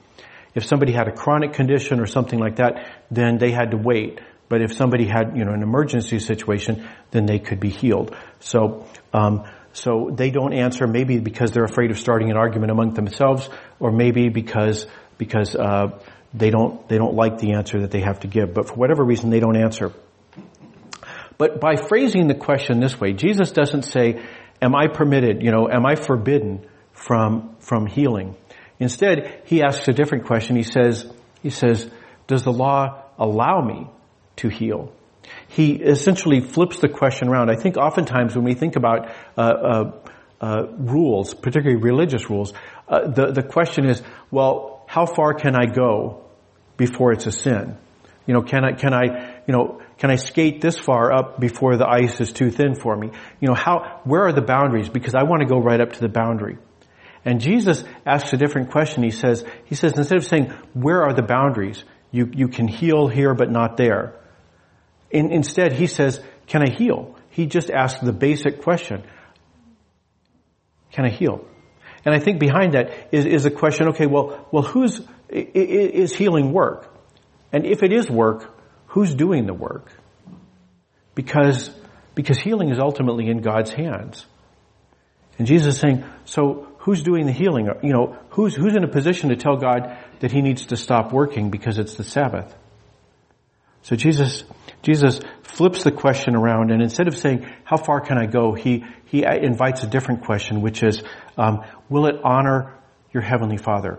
If 0.57 0.65
somebody 0.65 0.93
had 0.93 1.07
a 1.07 1.13
chronic 1.13 1.53
condition 1.53 2.01
or 2.01 2.07
something 2.07 2.39
like 2.39 2.57
that, 2.57 2.91
then 3.11 3.37
they 3.37 3.53
had 3.53 3.73
to 3.73 3.77
wait. 3.77 4.21
But 4.49 4.63
if 4.63 4.73
somebody 4.73 5.07
had, 5.07 5.37
you 5.37 5.45
know, 5.45 5.53
an 5.53 5.63
emergency 5.63 6.19
situation, 6.19 6.89
then 7.11 7.27
they 7.27 7.39
could 7.39 7.61
be 7.61 7.69
healed. 7.69 8.17
So, 8.41 8.87
um, 9.13 9.45
so 9.75 10.11
they 10.11 10.31
don't 10.31 10.55
answer 10.55 10.87
maybe 10.87 11.19
because 11.19 11.53
they're 11.53 11.65
afraid 11.65 11.91
of 11.91 11.99
starting 11.99 12.31
an 12.31 12.39
argument 12.39 12.71
among 12.71 12.95
themselves, 12.95 13.51
or 13.79 13.93
maybe 13.93 14.31
because 14.31 14.87
because 15.19 15.55
uh, 15.55 15.99
they 16.33 16.49
don't 16.49 16.89
they 16.89 16.97
don't 16.97 17.15
like 17.15 17.37
the 17.37 17.53
answer 17.53 17.83
that 17.83 17.91
they 17.91 18.01
have 18.01 18.21
to 18.21 18.29
give. 18.29 18.55
But 18.55 18.69
for 18.69 18.75
whatever 18.75 19.05
reason, 19.05 19.29
they 19.29 19.41
don't 19.41 19.57
answer. 19.57 19.93
But 21.37 21.61
by 21.61 21.77
phrasing 21.77 22.29
the 22.29 22.35
question 22.35 22.81
this 22.81 22.99
way, 22.99 23.13
Jesus 23.13 23.51
doesn't 23.53 23.83
say, 23.83 24.23
"Am 24.63 24.75
I 24.75 24.87
permitted? 24.87 25.43
You 25.43 25.51
know, 25.51 25.69
am 25.69 25.85
I 25.85 25.97
forbidden 25.97 26.67
from 26.93 27.57
from 27.59 27.87
healing?" 27.87 28.37
Instead, 28.79 29.43
he 29.47 29.63
asks 29.63 29.89
a 29.89 29.93
different 29.93 30.27
question. 30.27 30.57
He 30.57 30.63
says, 30.63 31.11
he 31.43 31.51
says, 31.51 31.89
does 32.27 32.45
the 32.45 32.53
law 32.53 33.03
allow 33.19 33.63
me 33.63 33.89
to 34.37 34.49
heal? 34.49 34.93
He 35.49 35.73
essentially 35.75 36.41
flips 36.41 36.81
the 36.81 36.89
question 36.89 37.29
around. 37.29 37.51
I 37.51 37.57
think 37.57 37.77
oftentimes 37.77 38.35
when 38.37 38.45
we 38.45 38.55
think 38.55 38.77
about 38.77 39.11
uh, 39.37 39.41
uh, 39.41 39.93
uh, 40.41 40.67
rules, 40.79 41.35
particularly 41.35 41.83
religious 41.83 42.29
rules, 42.29 42.53
uh, 42.89 43.09
the 43.09 43.33
the 43.33 43.43
question 43.43 43.87
is, 43.87 44.03
well, 44.31 44.85
how 44.87 45.07
far 45.07 45.35
can 45.35 45.57
I 45.57 45.67
go 45.67 46.25
before 46.77 47.13
it's 47.13 47.27
a 47.27 47.33
sin? 47.33 47.77
You 48.27 48.35
know, 48.35 48.43
can 48.43 48.65
I 48.65 48.73
can 48.73 48.93
I 48.93 49.41
you 49.47 49.53
know 49.53 49.81
can 49.99 50.11
I 50.11 50.17
skate 50.17 50.61
this 50.61 50.79
far 50.79 51.13
up 51.13 51.41
before 51.41 51.77
the 51.77 51.89
ice 51.89 52.21
is 52.21 52.33
too 52.33 52.51
thin 52.51 52.75
for 52.75 52.97
me? 52.97 53.11
You 53.41 53.49
know, 53.49 53.55
how 53.55 54.01
where 54.05 54.27
are 54.27 54.33
the 54.33 54.43
boundaries? 54.43 54.89
Because 54.89 55.15
I 55.15 55.23
want 55.23 55.41
to 55.41 55.47
go 55.47 55.59
right 55.59 55.81
up 55.81 55.93
to 55.95 56.01
the 56.01 56.09
boundary. 56.09 56.59
And 57.27 57.41
Jesus 57.41 57.83
asks 58.07 58.33
a 58.33 58.37
different 58.37 58.71
question. 58.71 59.03
He 59.03 59.11
says, 59.11 59.45
he 59.65 59.75
says, 59.75 59.99
instead 59.99 60.17
of 60.17 60.25
saying, 60.25 60.55
where 60.75 61.03
are 61.03 61.13
the 61.13 61.25
boundaries? 61.25 61.85
You, 62.13 62.31
you 62.33 62.47
can 62.47 62.69
heal 62.69 63.09
here, 63.09 63.35
but 63.35 63.51
not 63.51 63.77
there. 63.77 64.15
In, 65.11 65.33
instead, 65.33 65.73
he 65.73 65.89
says, 65.89 66.23
can 66.47 66.63
I 66.63 66.71
heal? 66.71 67.17
He 67.31 67.47
just 67.47 67.69
asks 67.69 68.01
the 68.01 68.13
basic 68.13 68.63
question. 68.63 69.03
Can 70.93 71.05
I 71.05 71.11
heal? 71.11 71.45
And 72.05 72.15
I 72.15 72.21
think 72.21 72.39
behind 72.39 72.75
that 72.75 73.09
is, 73.11 73.27
is 73.27 73.45
a 73.45 73.51
question, 73.51 73.89
okay, 73.89 74.07
well, 74.07 74.47
well, 74.53 74.63
who's, 74.63 75.01
is 75.29 76.15
healing 76.15 76.53
work? 76.53 76.97
And 77.53 77.67
if 77.67 77.83
it 77.83 77.93
is 77.93 78.09
work, 78.09 78.57
who's 78.87 79.13
doing 79.13 79.47
the 79.47 79.55
work? 79.55 79.91
Because, 81.17 81.71
because 82.15 82.39
healing 82.39 82.71
is 82.71 82.79
ultimately 82.79 83.29
in 83.29 83.41
God's 83.41 83.73
hands. 83.73 84.25
And 85.39 85.47
Jesus 85.49 85.75
is 85.75 85.81
saying, 85.81 86.05
so 86.25 86.69
who's 86.87 87.03
doing 87.03 87.27
the 87.27 87.33
healing? 87.33 87.69
You 87.83 87.93
know, 87.93 88.17
who's, 88.31 88.55
who's 88.55 88.77
in 88.77 88.85
a 88.85 88.89
position 88.89 89.31
to 89.31 89.37
tell 89.37 89.57
God 89.57 89.99
that 90.21 90.31
he 90.31 90.41
needs 90.41 90.67
to 90.67 90.77
stop 90.77 91.13
working 91.13 91.51
because 91.51 91.79
it's 91.79 91.95
the 91.95 92.05
Sabbath? 92.05 92.55
So 93.83 93.97
Jesus, 93.97 94.45
Jesus 94.83 95.19
flips 95.43 95.83
the 95.83 95.91
question 95.91 96.37
around 96.37 96.71
and 96.71 96.81
instead 96.81 97.09
of 97.09 97.17
saying, 97.17 97.45
how 97.65 97.77
far 97.77 98.01
can 98.01 98.19
I 98.19 98.27
go? 98.27 98.55
He, 98.55 98.85
he 99.07 99.25
invites 99.25 99.83
a 99.83 99.89
different 99.89 100.23
question, 100.23 100.63
which 100.63 100.85
is, 100.85 101.03
um, 101.37 101.65
will 101.89 102.07
it 102.07 102.21
honor 102.23 102.73
your 103.13 103.23
Heavenly 103.25 103.57
Father? 103.57 103.99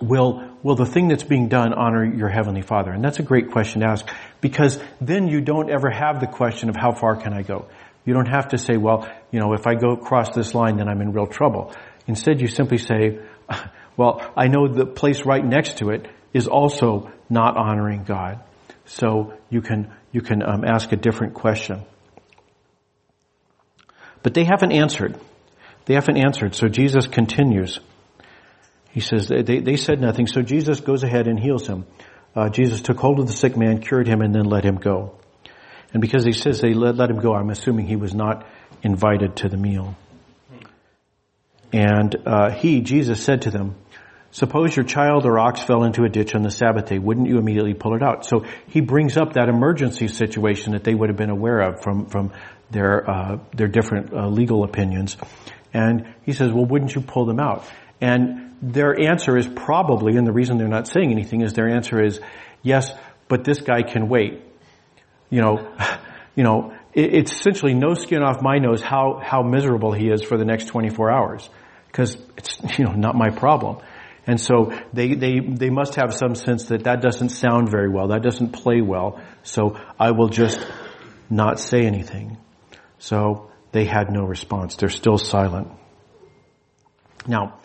Will, 0.00 0.48
will 0.62 0.76
the 0.76 0.86
thing 0.86 1.08
that's 1.08 1.24
being 1.24 1.48
done 1.48 1.74
honor 1.74 2.04
your 2.04 2.28
Heavenly 2.28 2.62
Father? 2.62 2.92
And 2.92 3.02
that's 3.02 3.18
a 3.18 3.24
great 3.24 3.50
question 3.50 3.80
to 3.80 3.88
ask 3.88 4.08
because 4.40 4.80
then 5.00 5.26
you 5.26 5.40
don't 5.40 5.70
ever 5.70 5.90
have 5.90 6.20
the 6.20 6.28
question 6.28 6.68
of 6.68 6.76
how 6.76 6.92
far 6.92 7.16
can 7.16 7.32
I 7.32 7.42
go? 7.42 7.66
You 8.04 8.14
don't 8.14 8.28
have 8.28 8.48
to 8.48 8.58
say, 8.58 8.76
well, 8.76 9.08
you 9.30 9.40
know, 9.40 9.52
if 9.52 9.66
I 9.66 9.74
go 9.74 9.90
across 9.90 10.34
this 10.34 10.54
line, 10.54 10.78
then 10.78 10.88
I'm 10.88 11.00
in 11.00 11.12
real 11.12 11.26
trouble. 11.26 11.74
Instead, 12.06 12.40
you 12.40 12.46
simply 12.46 12.78
say, 12.78 13.20
well, 13.96 14.32
I 14.36 14.48
know 14.48 14.68
the 14.68 14.86
place 14.86 15.24
right 15.26 15.44
next 15.44 15.78
to 15.78 15.90
it 15.90 16.08
is 16.32 16.46
also 16.46 17.12
not 17.28 17.56
honoring 17.56 18.04
God. 18.04 18.42
So 18.86 19.34
you 19.50 19.60
can, 19.60 19.92
you 20.12 20.22
can 20.22 20.42
um, 20.42 20.64
ask 20.64 20.90
a 20.92 20.96
different 20.96 21.34
question. 21.34 21.82
But 24.22 24.34
they 24.34 24.44
haven't 24.44 24.72
answered. 24.72 25.18
They 25.84 25.94
haven't 25.94 26.16
answered. 26.16 26.54
So 26.54 26.68
Jesus 26.68 27.06
continues. 27.06 27.80
He 28.90 29.00
says, 29.00 29.28
they, 29.28 29.60
they 29.60 29.76
said 29.76 30.00
nothing. 30.00 30.26
So 30.26 30.42
Jesus 30.42 30.80
goes 30.80 31.02
ahead 31.02 31.28
and 31.28 31.38
heals 31.38 31.66
him. 31.66 31.86
Uh, 32.34 32.48
Jesus 32.48 32.82
took 32.82 32.98
hold 32.98 33.20
of 33.20 33.26
the 33.26 33.32
sick 33.32 33.56
man, 33.56 33.80
cured 33.80 34.06
him, 34.06 34.20
and 34.20 34.34
then 34.34 34.44
let 34.44 34.64
him 34.64 34.76
go. 34.76 35.17
And 35.92 36.00
because 36.00 36.24
he 36.24 36.32
says 36.32 36.60
they 36.60 36.74
let, 36.74 36.96
let 36.96 37.10
him 37.10 37.20
go, 37.20 37.34
I'm 37.34 37.50
assuming 37.50 37.86
he 37.86 37.96
was 37.96 38.14
not 38.14 38.46
invited 38.82 39.36
to 39.36 39.48
the 39.48 39.56
meal. 39.56 39.96
And 41.72 42.14
uh, 42.26 42.50
he, 42.50 42.80
Jesus, 42.80 43.22
said 43.22 43.42
to 43.42 43.50
them, 43.50 43.76
Suppose 44.30 44.76
your 44.76 44.84
child 44.84 45.24
or 45.24 45.38
ox 45.38 45.62
fell 45.62 45.84
into 45.84 46.04
a 46.04 46.08
ditch 46.08 46.34
on 46.34 46.42
the 46.42 46.50
Sabbath 46.50 46.86
day, 46.86 46.98
wouldn't 46.98 47.28
you 47.28 47.38
immediately 47.38 47.72
pull 47.72 47.96
it 47.96 48.02
out? 48.02 48.26
So 48.26 48.44
he 48.66 48.82
brings 48.82 49.16
up 49.16 49.34
that 49.34 49.48
emergency 49.48 50.06
situation 50.08 50.72
that 50.72 50.84
they 50.84 50.94
would 50.94 51.08
have 51.08 51.16
been 51.16 51.30
aware 51.30 51.60
of 51.60 51.82
from 51.82 52.06
from 52.06 52.32
their 52.70 53.10
uh, 53.10 53.38
their 53.54 53.68
different 53.68 54.12
uh, 54.12 54.28
legal 54.28 54.64
opinions, 54.64 55.16
and 55.72 56.14
he 56.24 56.34
says, 56.34 56.52
"Well, 56.52 56.66
wouldn't 56.66 56.94
you 56.94 57.00
pull 57.00 57.24
them 57.24 57.40
out?" 57.40 57.64
And 58.02 58.54
their 58.60 59.00
answer 59.00 59.36
is 59.36 59.46
probably, 59.46 60.16
and 60.16 60.26
the 60.26 60.32
reason 60.32 60.58
they're 60.58 60.68
not 60.68 60.88
saying 60.88 61.10
anything 61.10 61.40
is 61.40 61.54
their 61.54 61.68
answer 61.68 62.02
is, 62.02 62.20
"Yes, 62.62 62.90
but 63.28 63.44
this 63.44 63.62
guy 63.62 63.82
can 63.82 64.10
wait." 64.10 64.42
You 65.30 65.40
know, 65.40 65.76
you 66.36 66.44
know, 66.44 66.74
it, 66.92 67.14
it's 67.14 67.32
essentially 67.32 67.74
no 67.74 67.94
skin 67.94 68.22
off 68.22 68.42
my 68.42 68.58
nose 68.58 68.82
how 68.82 69.20
how 69.22 69.42
miserable 69.42 69.92
he 69.92 70.08
is 70.08 70.22
for 70.22 70.36
the 70.36 70.44
next 70.44 70.66
24 70.66 71.10
hours 71.10 71.48
because 71.86 72.16
it's 72.36 72.60
you 72.78 72.84
know 72.84 72.92
not 72.92 73.14
my 73.14 73.30
problem. 73.30 73.78
And 74.28 74.38
so 74.38 74.78
they, 74.92 75.14
they, 75.14 75.40
they 75.40 75.70
must 75.70 75.94
have 75.94 76.12
some 76.12 76.34
sense 76.34 76.66
that 76.66 76.84
that 76.84 77.00
doesn't 77.00 77.30
sound 77.30 77.70
very 77.70 77.88
well, 77.88 78.08
that 78.08 78.22
doesn't 78.22 78.50
play 78.50 78.82
well, 78.82 79.18
so 79.42 79.80
I 79.98 80.10
will 80.10 80.28
just 80.28 80.60
not 81.30 81.58
say 81.58 81.86
anything. 81.86 82.36
So 82.98 83.50
they 83.72 83.86
had 83.86 84.10
no 84.10 84.24
response. 84.24 84.76
They're 84.76 84.90
still 84.90 85.16
silent. 85.16 85.68
Now, 87.26 87.60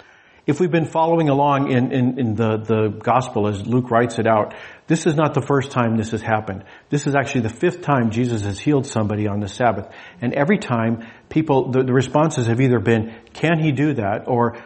if 0.47 0.61
we've 0.61 0.71
been 0.71 0.85
following 0.85 1.27
along 1.27 1.69
in, 1.69 1.91
in, 1.91 2.19
in, 2.19 2.35
the, 2.35 2.57
the 2.57 2.97
gospel 2.97 3.49
as 3.49 3.67
Luke 3.67 3.91
writes 3.91 4.17
it 4.19 4.27
out, 4.27 4.53
this 4.87 5.05
is 5.05 5.15
not 5.15 5.33
the 5.33 5.41
first 5.41 5.71
time 5.71 5.95
this 5.95 6.11
has 6.11 6.21
happened. 6.21 6.65
This 6.89 7.07
is 7.07 7.15
actually 7.15 7.41
the 7.41 7.49
fifth 7.49 7.81
time 7.81 8.11
Jesus 8.11 8.41
has 8.41 8.59
healed 8.59 8.85
somebody 8.85 9.27
on 9.27 9.39
the 9.39 9.47
Sabbath. 9.47 9.87
And 10.21 10.33
every 10.33 10.57
time 10.57 11.07
people, 11.29 11.71
the, 11.71 11.83
the 11.83 11.93
responses 11.93 12.47
have 12.47 12.59
either 12.59 12.79
been, 12.79 13.15
can 13.33 13.59
he 13.59 13.71
do 13.71 13.93
that? 13.93 14.27
Or 14.27 14.57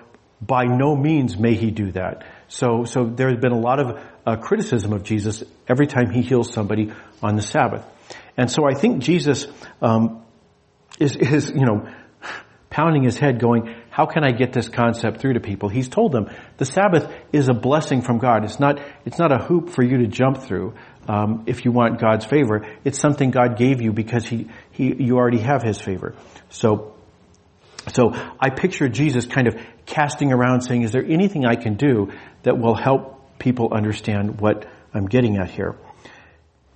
by 0.42 0.64
no 0.66 0.96
means 0.96 1.38
may 1.38 1.56
he 1.56 1.72
do 1.72 1.92
that. 1.92 2.26
So, 2.48 2.84
so 2.86 3.06
there 3.06 3.30
has 3.30 3.40
been 3.40 3.52
a 3.52 3.60
lot 3.60 3.80
of 3.80 4.04
uh, 4.26 4.36
criticism 4.38 4.94
of 4.94 5.04
Jesus 5.04 5.44
every 5.68 5.88
time 5.88 6.12
he 6.12 6.22
heals 6.22 6.52
somebody 6.52 6.92
on 7.22 7.36
the 7.36 7.42
Sabbath. 7.42 7.86
And 8.36 8.50
so 8.50 8.64
I 8.68 8.74
think 8.74 9.04
Jesus 9.04 9.48
um, 9.82 10.24
is, 11.00 11.16
is, 11.16 11.50
you 11.50 11.66
know, 11.66 11.92
pounding 12.70 13.04
his 13.04 13.18
head 13.18 13.40
going, 13.40 13.76
how 13.98 14.06
can 14.06 14.24
I 14.24 14.30
get 14.30 14.54
this 14.54 14.70
concept 14.70 15.22
through 15.22 15.34
to 15.34 15.39
people? 15.39 15.70
He's 15.70 15.89
told 15.89 16.12
them 16.12 16.30
the 16.58 16.66
Sabbath 16.66 17.12
is 17.34 17.50
a 17.50 17.54
blessing 17.56 18.04
from 18.04 18.20
God. 18.20 18.44
It's 18.44 18.60
not, 18.60 18.80
it's 19.06 19.18
not 19.18 19.32
a 19.32 19.44
hoop 19.44 19.72
for 19.72 19.84
you 19.84 19.98
to 20.04 20.08
jump 20.08 20.38
through. 20.38 20.75
Um, 21.08 21.46
if 21.48 21.66
you 21.66 21.72
want 21.72 22.00
God's 22.00 22.24
favor, 22.24 22.63
it's 22.84 23.00
something 23.00 23.32
God 23.32 23.58
gave 23.58 23.82
you 23.82 23.92
because 23.92 24.27
he, 24.27 24.50
he, 24.70 24.94
you 25.04 25.18
already 25.18 25.39
have 25.39 25.63
His 25.63 25.82
favor. 25.82 26.13
So, 26.51 26.94
so 27.88 28.12
I 28.39 28.51
picture 28.51 28.88
Jesus 28.88 29.25
kind 29.25 29.48
of 29.48 29.56
casting 29.88 30.32
around 30.32 30.62
saying, 30.62 30.84
is 30.84 30.92
there 30.92 31.04
anything 31.04 31.48
I 31.48 31.56
can 31.56 31.74
do 31.74 32.12
that 32.44 32.56
will 32.56 32.75
help 32.75 33.39
people 33.39 33.74
understand 33.74 34.39
what 34.39 34.68
I'm 34.94 35.08
getting 35.08 35.38
at 35.38 35.50
here? 35.50 35.75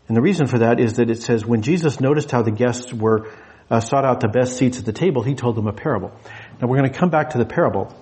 And 0.08 0.18
the 0.18 0.22
reason 0.24 0.48
for 0.48 0.58
that 0.58 0.80
is 0.80 0.94
that 0.94 1.12
it 1.12 1.22
says, 1.22 1.46
when 1.46 1.62
Jesus 1.62 2.00
noticed 2.00 2.32
how 2.32 2.42
the 2.42 2.50
guests 2.50 2.92
were 2.92 3.28
uh, 3.72 3.80
sought 3.80 4.04
out 4.04 4.20
the 4.20 4.28
best 4.28 4.58
seats 4.58 4.80
at 4.80 4.86
the 4.86 4.92
table, 4.92 5.24
he 5.24 5.34
told 5.34 5.56
them 5.56 5.66
a 5.66 5.72
parable. 5.72 6.12
Now 6.62 6.68
we're 6.68 6.78
going 6.78 6.92
to 6.92 6.98
come 6.98 7.10
back 7.10 7.32
to 7.32 7.40
the 7.40 7.46
parable. 7.46 7.94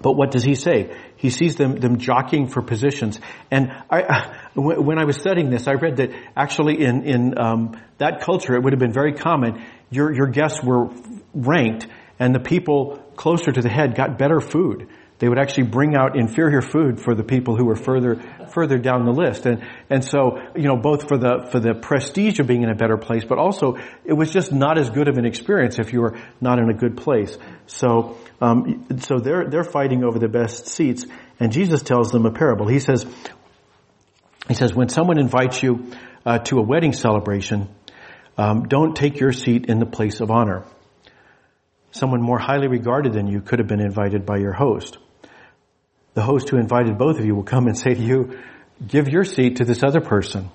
But 0.00 0.14
what 0.16 0.32
does 0.32 0.42
he 0.42 0.54
say? 0.56 0.94
He 1.16 1.30
sees 1.30 1.54
them, 1.56 1.76
them 1.76 1.98
jockeying 1.98 2.48
for 2.48 2.60
positions. 2.60 3.20
And 3.50 3.70
I, 3.88 4.36
when 4.54 4.98
I 4.98 5.04
was 5.04 5.16
studying 5.16 5.50
this, 5.50 5.68
I 5.68 5.74
read 5.74 5.96
that 5.96 6.10
actually 6.36 6.84
in, 6.84 7.04
in 7.04 7.38
um, 7.38 7.80
that 7.98 8.20
culture, 8.20 8.54
it 8.54 8.62
would 8.62 8.72
have 8.72 8.80
been 8.80 8.92
very 8.92 9.14
common. 9.14 9.64
Your, 9.90 10.12
your 10.12 10.26
guests 10.26 10.62
were 10.62 10.90
ranked 11.32 11.86
and 12.18 12.34
the 12.34 12.40
people 12.40 12.98
closer 13.16 13.52
to 13.52 13.62
the 13.62 13.68
head 13.68 13.94
got 13.94 14.18
better 14.18 14.40
food. 14.40 14.88
They 15.18 15.28
would 15.28 15.38
actually 15.38 15.64
bring 15.64 15.94
out 15.94 16.16
inferior 16.16 16.60
food 16.60 17.00
for 17.00 17.14
the 17.14 17.22
people 17.22 17.56
who 17.56 17.66
were 17.66 17.76
further 17.76 18.16
further 18.52 18.78
down 18.78 19.04
the 19.04 19.12
list, 19.12 19.46
and 19.46 19.64
and 19.88 20.04
so 20.04 20.40
you 20.56 20.64
know 20.64 20.76
both 20.76 21.08
for 21.08 21.16
the 21.16 21.48
for 21.52 21.60
the 21.60 21.74
prestige 21.74 22.40
of 22.40 22.48
being 22.48 22.62
in 22.62 22.68
a 22.68 22.74
better 22.74 22.96
place, 22.96 23.24
but 23.24 23.38
also 23.38 23.78
it 24.04 24.12
was 24.12 24.32
just 24.32 24.52
not 24.52 24.76
as 24.76 24.90
good 24.90 25.08
of 25.08 25.16
an 25.16 25.24
experience 25.24 25.78
if 25.78 25.92
you 25.92 26.00
were 26.00 26.18
not 26.40 26.58
in 26.58 26.68
a 26.68 26.74
good 26.74 26.96
place. 26.96 27.38
So 27.66 28.18
um, 28.40 28.86
so 28.98 29.18
they're 29.18 29.48
they're 29.48 29.64
fighting 29.64 30.02
over 30.02 30.18
the 30.18 30.28
best 30.28 30.66
seats, 30.66 31.06
and 31.38 31.52
Jesus 31.52 31.82
tells 31.82 32.10
them 32.10 32.26
a 32.26 32.32
parable. 32.32 32.66
He 32.66 32.80
says 32.80 33.06
he 34.48 34.54
says 34.54 34.74
when 34.74 34.88
someone 34.88 35.18
invites 35.18 35.62
you 35.62 35.92
uh, 36.26 36.38
to 36.38 36.58
a 36.58 36.62
wedding 36.62 36.92
celebration, 36.92 37.68
um, 38.36 38.64
don't 38.64 38.96
take 38.96 39.20
your 39.20 39.32
seat 39.32 39.66
in 39.66 39.78
the 39.78 39.86
place 39.86 40.20
of 40.20 40.32
honor 40.32 40.64
someone 41.94 42.20
more 42.20 42.38
highly 42.38 42.66
regarded 42.66 43.12
than 43.12 43.28
you 43.28 43.40
could 43.40 43.60
have 43.60 43.68
been 43.68 43.80
invited 43.80 44.26
by 44.26 44.36
your 44.38 44.52
host. 44.52 44.98
The 46.14 46.22
host 46.22 46.48
who 46.48 46.56
invited 46.56 46.96
both 46.96 47.18
of 47.18 47.26
you 47.26 47.34
will 47.34 47.42
come 47.42 47.66
and 47.66 47.76
say 47.76 47.92
to 47.92 48.00
you, 48.00 48.38
give 48.86 49.08
your 49.08 49.24
seat 49.24 49.56
to 49.56 49.64
this 49.64 49.82
other 49.82 50.00
person. 50.00 50.50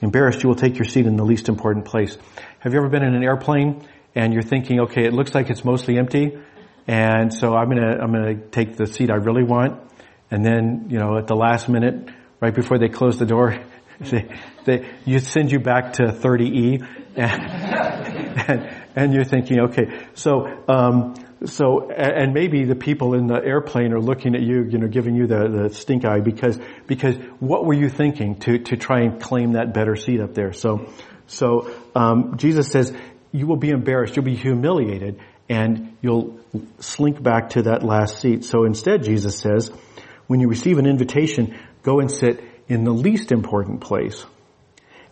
Embarrassed, 0.00 0.42
you 0.42 0.48
will 0.48 0.56
take 0.56 0.76
your 0.76 0.84
seat 0.84 1.06
in 1.06 1.16
the 1.16 1.24
least 1.24 1.48
important 1.48 1.84
place. 1.84 2.16
Have 2.60 2.72
you 2.72 2.80
ever 2.80 2.88
been 2.88 3.04
in 3.04 3.14
an 3.14 3.22
airplane 3.22 3.86
and 4.14 4.32
you're 4.32 4.42
thinking, 4.42 4.80
okay, 4.80 5.04
it 5.04 5.12
looks 5.12 5.34
like 5.34 5.48
it's 5.48 5.64
mostly 5.64 5.96
empty, 5.96 6.38
and 6.88 7.32
so 7.32 7.54
I'm 7.54 7.68
gonna, 7.68 7.98
I'm 8.00 8.12
gonna 8.12 8.36
take 8.36 8.76
the 8.76 8.86
seat 8.86 9.10
I 9.10 9.16
really 9.16 9.44
want, 9.44 9.80
and 10.30 10.44
then, 10.44 10.86
you 10.90 10.98
know, 10.98 11.18
at 11.18 11.26
the 11.26 11.36
last 11.36 11.68
minute, 11.68 12.08
right 12.40 12.54
before 12.54 12.78
they 12.78 12.88
close 12.88 13.18
the 13.18 13.26
door, 13.26 13.58
they, 14.00 14.28
they, 14.64 14.88
you 15.04 15.20
send 15.20 15.52
you 15.52 15.60
back 15.60 15.94
to 15.94 16.04
30E, 16.04 16.86
and, 17.16 17.42
and, 18.48 18.84
and 18.96 19.14
you're 19.14 19.24
thinking, 19.24 19.60
okay, 19.60 20.06
so, 20.14 20.64
um, 20.68 21.14
so, 21.44 21.90
and 21.90 22.34
maybe 22.34 22.64
the 22.64 22.74
people 22.74 23.14
in 23.14 23.28
the 23.28 23.36
airplane 23.36 23.92
are 23.92 24.00
looking 24.00 24.34
at 24.34 24.42
you, 24.42 24.64
you 24.64 24.78
know, 24.78 24.88
giving 24.88 25.14
you 25.14 25.26
the, 25.26 25.48
the 25.48 25.74
stink 25.74 26.04
eye 26.04 26.20
because, 26.20 26.58
because 26.86 27.16
what 27.38 27.64
were 27.64 27.74
you 27.74 27.88
thinking 27.88 28.40
to, 28.40 28.58
to 28.58 28.76
try 28.76 29.02
and 29.02 29.20
claim 29.20 29.52
that 29.52 29.72
better 29.72 29.94
seat 29.94 30.20
up 30.20 30.34
there? 30.34 30.52
So, 30.52 30.90
so, 31.26 31.70
um, 31.94 32.38
Jesus 32.38 32.68
says, 32.68 32.92
you 33.30 33.46
will 33.46 33.56
be 33.56 33.70
embarrassed, 33.70 34.16
you'll 34.16 34.24
be 34.24 34.34
humiliated, 34.34 35.20
and 35.48 35.96
you'll 36.00 36.40
slink 36.80 37.22
back 37.22 37.50
to 37.50 37.62
that 37.62 37.82
last 37.84 38.20
seat. 38.20 38.44
So 38.44 38.64
instead, 38.64 39.04
Jesus 39.04 39.38
says, 39.38 39.70
when 40.26 40.40
you 40.40 40.48
receive 40.48 40.78
an 40.78 40.86
invitation, 40.86 41.56
go 41.82 42.00
and 42.00 42.10
sit 42.10 42.42
in 42.68 42.84
the 42.84 42.92
least 42.92 43.32
important 43.32 43.80
place. 43.80 44.24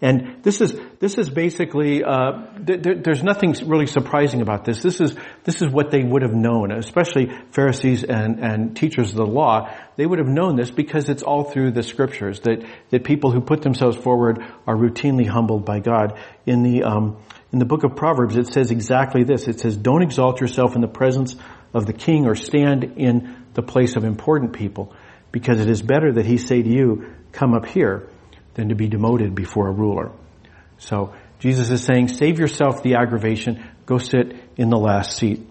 And 0.00 0.43
this 0.43 0.61
is 0.61 0.79
this 1.00 1.17
is 1.17 1.31
basically 1.31 2.05
uh, 2.05 2.47
th- 2.67 2.83
th- 2.83 2.99
there's 3.03 3.23
nothing 3.23 3.55
really 3.65 3.87
surprising 3.87 4.43
about 4.43 4.67
this. 4.67 4.83
This 4.83 5.00
is 5.00 5.17
this 5.45 5.62
is 5.62 5.73
what 5.73 5.91
they 5.91 6.03
would 6.03 6.21
have 6.21 6.35
known, 6.35 6.71
especially 6.71 7.33
Pharisees 7.53 8.05
and, 8.05 8.38
and 8.41 8.76
teachers 8.76 9.11
of 9.11 9.17
the 9.17 9.26
law. 9.26 9.75
They 9.97 10.05
would 10.05 10.19
have 10.19 10.29
known 10.29 10.57
this 10.57 10.71
because 10.71 11.09
it's 11.09 11.23
all 11.23 11.45
through 11.45 11.71
the 11.71 11.83
scriptures 11.83 12.41
that 12.41 12.62
that 12.91 13.05
people 13.05 13.31
who 13.31 13.41
put 13.41 13.62
themselves 13.62 13.97
forward 13.97 14.45
are 14.67 14.76
routinely 14.76 15.26
humbled 15.26 15.65
by 15.65 15.81
God. 15.81 16.19
In 16.45 16.62
the 16.62 16.83
um, 16.83 17.17
in 17.50 17.59
the 17.59 17.65
book 17.65 17.83
of 17.83 17.97
Proverbs, 17.97 18.37
it 18.37 18.49
says 18.49 18.71
exactly 18.71 19.25
this. 19.25 19.49
It 19.49 19.61
says, 19.61 19.76
"Don't 19.76 20.03
exalt 20.03 20.43
yourself 20.43 20.75
in 20.75 20.83
the 20.83 20.88
presence 20.88 21.37
of 21.73 21.87
the 21.87 21.95
king, 21.95 22.26
or 22.26 22.35
stand 22.35 22.85
in 22.97 23.45
the 23.55 23.62
place 23.62 23.97
of 23.97 24.05
important 24.05 24.53
people, 24.53 24.93
because 25.33 25.59
it 25.59 25.71
is 25.71 25.81
better 25.81 26.12
that 26.12 26.26
he 26.26 26.37
say 26.37 26.62
to 26.62 26.69
you, 26.69 27.15
Come 27.33 27.55
up 27.55 27.65
here." 27.65 28.11
Than 28.57 28.71
to 28.71 28.75
be 28.75 28.89
demoted 28.89 29.35
before 29.35 29.69
a 29.69 29.73
ruler. 29.73 30.11
So 30.79 31.15
Jesus 31.39 31.71
is 31.71 31.85
saying, 31.85 32.09
save 32.09 32.39
yourself 32.39 32.83
the 32.83 32.95
aggravation, 32.95 33.65
go 33.85 33.99
sit 33.99 34.35
in 34.57 34.71
the 34.71 34.79
last 34.79 35.17
seat. 35.17 35.47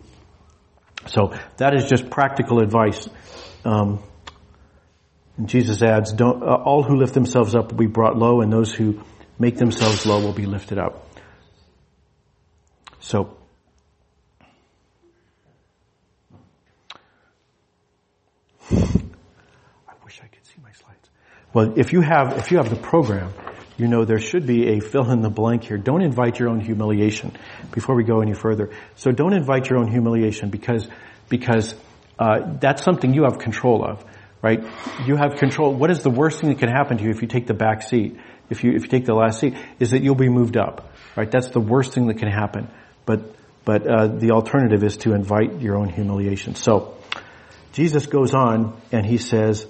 So 1.08 1.34
that 1.58 1.76
is 1.76 1.86
just 1.86 2.10
practical 2.10 2.60
advice. 2.60 3.08
Um, 3.64 4.04
and 5.38 5.48
Jesus 5.48 5.84
adds, 5.84 6.14
don't, 6.14 6.42
uh, 6.42 6.48
all 6.48 6.82
who 6.82 6.96
lift 6.96 7.14
themselves 7.14 7.56
up 7.56 7.72
will 7.72 7.78
be 7.78 7.88
brought 7.88 8.18
low 8.18 8.42
and 8.42 8.52
those 8.52 8.74
who 8.74 9.04
make 9.38 9.58
themselves 9.58 10.06
low 10.06 10.22
will 10.22 10.34
be 10.34 10.48
lifted 10.48 10.80
up. 10.80 11.08
So, 13.00 13.38
Well, 21.56 21.80
if 21.80 21.94
you 21.94 22.02
have, 22.02 22.38
if 22.38 22.52
you 22.52 22.58
have 22.58 22.70
the 22.70 22.76
program, 22.76 23.34
you 23.78 23.88
know 23.88 24.04
there 24.04 24.20
should 24.20 24.46
be 24.46 24.74
a 24.74 24.82
fill 24.82 25.10
in 25.10 25.22
the 25.22 25.30
blank 25.30 25.64
here. 25.64 25.78
Don't 25.78 26.02
invite 26.02 26.38
your 26.38 26.50
own 26.50 26.60
humiliation 26.60 27.32
before 27.72 27.96
we 27.96 28.04
go 28.04 28.20
any 28.20 28.34
further. 28.34 28.72
So 28.98 29.12
don't 29.12 29.32
invite 29.32 29.70
your 29.70 29.80
own 29.80 29.90
humiliation 29.90 30.50
because, 30.50 30.86
because, 31.30 31.74
uh, 32.20 32.58
that's 32.60 32.84
something 32.84 33.14
you 33.14 33.24
have 33.24 33.40
control 33.40 33.86
of, 33.86 34.04
right? 34.42 34.66
You 35.06 35.16
have 35.16 35.38
control. 35.38 35.74
What 35.74 35.92
is 35.92 36.04
the 36.04 36.10
worst 36.10 36.42
thing 36.42 36.50
that 36.50 36.60
can 36.60 36.68
happen 36.68 36.98
to 36.98 37.04
you 37.06 37.12
if 37.12 37.22
you 37.22 37.30
take 37.30 37.48
the 37.48 37.54
back 37.54 37.84
seat? 37.84 38.20
If 38.50 38.66
you, 38.66 38.74
if 38.74 38.82
you 38.82 38.90
take 38.90 39.06
the 39.06 39.16
last 39.16 39.40
seat, 39.40 39.56
is 39.80 39.92
that 39.92 40.02
you'll 40.02 40.16
be 40.16 40.28
moved 40.28 40.58
up, 40.58 40.92
right? 41.16 41.32
That's 41.32 41.52
the 41.52 41.62
worst 41.62 41.94
thing 41.94 42.08
that 42.08 42.18
can 42.18 42.30
happen. 42.30 42.70
But, 43.06 43.34
but 43.64 43.88
uh, 43.88 44.08
the 44.08 44.32
alternative 44.32 44.84
is 44.84 44.98
to 44.98 45.14
invite 45.14 45.62
your 45.62 45.78
own 45.78 45.88
humiliation. 45.88 46.56
So 46.56 46.98
Jesus 47.72 48.08
goes 48.08 48.34
on 48.34 48.76
and 48.92 49.06
he 49.06 49.20
says 49.20 49.66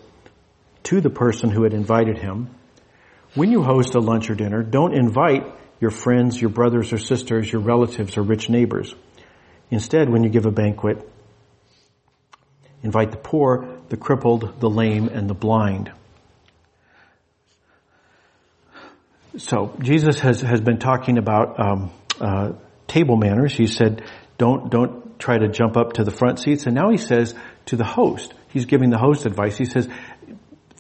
to 0.86 1.02
the 1.02 1.10
person 1.10 1.50
who 1.50 1.64
had 1.64 1.74
invited 1.74 2.18
him, 2.18 2.50
when 3.34 3.52
you 3.52 3.62
host 3.62 3.96
a 3.96 4.00
lunch 4.00 4.30
or 4.30 4.36
dinner, 4.36 4.64
don't 4.64 4.94
invite 4.94 5.46
your 5.82 5.92
friends, 5.92 6.40
your 6.40 6.50
brothers 6.50 6.94
or 6.94 6.98
sisters, 6.98 7.52
your 7.52 7.62
relatives 7.62 8.18
or 8.18 8.22
rich 8.22 8.50
neighbors. 8.50 8.96
Instead, 9.70 10.10
when 10.10 10.24
you 10.24 10.30
give 10.30 10.46
a 10.46 10.52
banquet, 10.52 10.98
invite 12.82 13.12
the 13.12 13.18
poor, 13.18 13.80
the 13.90 13.98
crippled, 13.98 14.60
the 14.60 14.70
lame, 14.70 15.08
and 15.08 15.30
the 15.30 15.34
blind. 15.34 15.92
So 19.38 19.76
Jesus 19.82 20.20
has, 20.20 20.40
has 20.42 20.62
been 20.62 20.78
talking 20.78 21.18
about 21.18 21.60
um, 21.60 21.92
uh, 22.22 22.54
table 22.88 23.18
manners. 23.18 23.54
He 23.54 23.68
said, 23.68 24.04
"Don't 24.38 24.72
don't 24.72 25.20
try 25.20 25.38
to 25.38 25.50
jump 25.50 25.76
up 25.76 25.94
to 25.94 26.06
the 26.06 26.12
front 26.12 26.40
seats." 26.40 26.68
And 26.68 26.76
now 26.76 26.90
he 26.90 26.98
says 26.98 27.36
to 27.66 27.76
the 27.76 27.84
host, 27.84 28.34
he's 28.50 28.66
giving 28.66 28.90
the 28.90 28.98
host 28.98 29.26
advice. 29.26 29.58
He 29.58 29.66
says, 29.66 29.90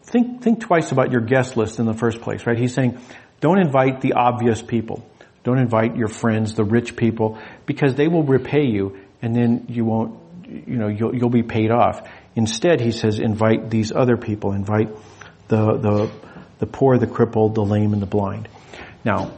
"Think 0.05 0.41
think 0.41 0.61
twice 0.61 0.91
about 0.91 1.11
your 1.11 1.21
guest 1.21 1.57
list 1.57 1.79
in 1.79 1.85
the 1.85 1.93
first 1.93 2.21
place." 2.21 2.45
Right? 2.45 2.57
He's 2.57 2.73
saying, 2.73 2.97
"Don't 3.41 3.59
invite 3.59 4.01
the 4.01 4.13
obvious 4.13 4.61
people. 4.61 5.03
Don't 5.43 5.59
invite 5.59 5.95
your 5.95 6.07
friends, 6.07 6.55
the 6.55 6.63
rich 6.63 6.95
people, 6.95 7.37
because 7.65 7.95
they 7.95 8.07
will 8.07 8.23
repay 8.23 8.65
you, 8.65 8.97
and 9.21 9.35
then 9.35 9.65
you 9.69 9.85
won't. 9.85 10.17
You 10.47 10.77
know, 10.77 10.87
you'll 10.87 11.15
you'll 11.15 11.29
be 11.29 11.43
paid 11.43 11.71
off." 11.71 12.07
Instead, 12.35 12.81
he 12.81 12.91
says, 12.91 13.19
"Invite 13.19 13.69
these 13.69 13.91
other 13.91 14.17
people. 14.17 14.53
Invite 14.53 14.89
the 15.47 15.77
the 15.77 16.09
the 16.59 16.65
poor, 16.65 16.97
the 16.97 17.07
crippled, 17.07 17.55
the 17.55 17.63
lame, 17.63 17.93
and 17.93 18.01
the 18.01 18.07
blind." 18.07 18.47
Now, 19.03 19.31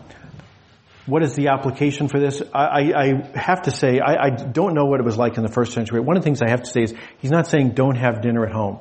what 1.08 1.24
is 1.24 1.36
the 1.36 1.48
application 1.48 2.10
for 2.10 2.20
this? 2.20 2.42
I, 2.54 2.92
I, 2.94 3.38
have 3.38 3.64
to 3.64 3.72
say, 3.72 4.00
I, 4.00 4.26
I, 4.26 4.30
don't 4.30 4.74
know 4.74 4.86
what 4.86 5.00
it 5.00 5.06
was 5.06 5.18
like 5.18 5.38
in 5.38 5.44
the 5.44 5.52
first 5.52 5.74
century. 5.74 6.02
One 6.02 6.18
of 6.18 6.24
the 6.24 6.26
things 6.26 6.42
I 6.42 6.50
have 6.50 6.64
to 6.64 6.70
say 6.70 6.84
is, 6.84 6.94
he's 7.20 7.32
not 7.32 7.48
saying 7.48 7.72
don't 7.72 7.96
have 7.96 8.22
dinner 8.22 8.46
at 8.46 8.52
home. 8.52 8.80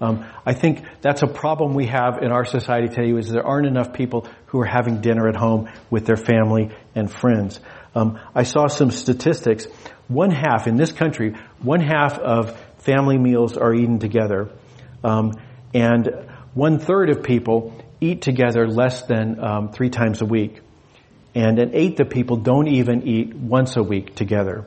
Um, 0.00 0.24
I 0.46 0.54
think 0.54 0.84
that's 1.00 1.22
a 1.22 1.26
problem 1.26 1.74
we 1.74 1.86
have 1.86 2.18
in 2.22 2.30
our 2.30 2.44
society 2.44 2.88
today 2.88 3.10
is 3.18 3.28
there 3.28 3.46
aren't 3.46 3.66
enough 3.66 3.92
people 3.92 4.28
who 4.46 4.60
are 4.60 4.66
having 4.66 5.00
dinner 5.00 5.28
at 5.28 5.36
home 5.36 5.68
with 5.90 6.06
their 6.06 6.16
family 6.16 6.70
and 6.94 7.10
friends. 7.10 7.58
Um, 7.94 8.20
I 8.34 8.44
saw 8.44 8.68
some 8.68 8.90
statistics. 8.90 9.66
One 10.06 10.30
half 10.30 10.66
in 10.66 10.76
this 10.76 10.92
country, 10.92 11.34
one 11.60 11.80
half 11.80 12.18
of 12.18 12.58
family 12.78 13.18
meals 13.18 13.56
are 13.56 13.74
eaten 13.74 13.98
together, 13.98 14.50
um, 15.02 15.32
and 15.74 16.08
one 16.54 16.78
third 16.78 17.10
of 17.10 17.22
people 17.22 17.74
eat 18.00 18.22
together 18.22 18.66
less 18.66 19.02
than 19.02 19.42
um, 19.42 19.72
three 19.72 19.90
times 19.90 20.22
a 20.22 20.24
week 20.24 20.62
and 21.34 21.58
an 21.58 21.70
eighth 21.74 22.00
of 22.00 22.10
people 22.10 22.36
don't 22.36 22.68
even 22.68 23.06
eat 23.06 23.34
once 23.34 23.76
a 23.76 23.82
week 23.82 24.14
together. 24.14 24.64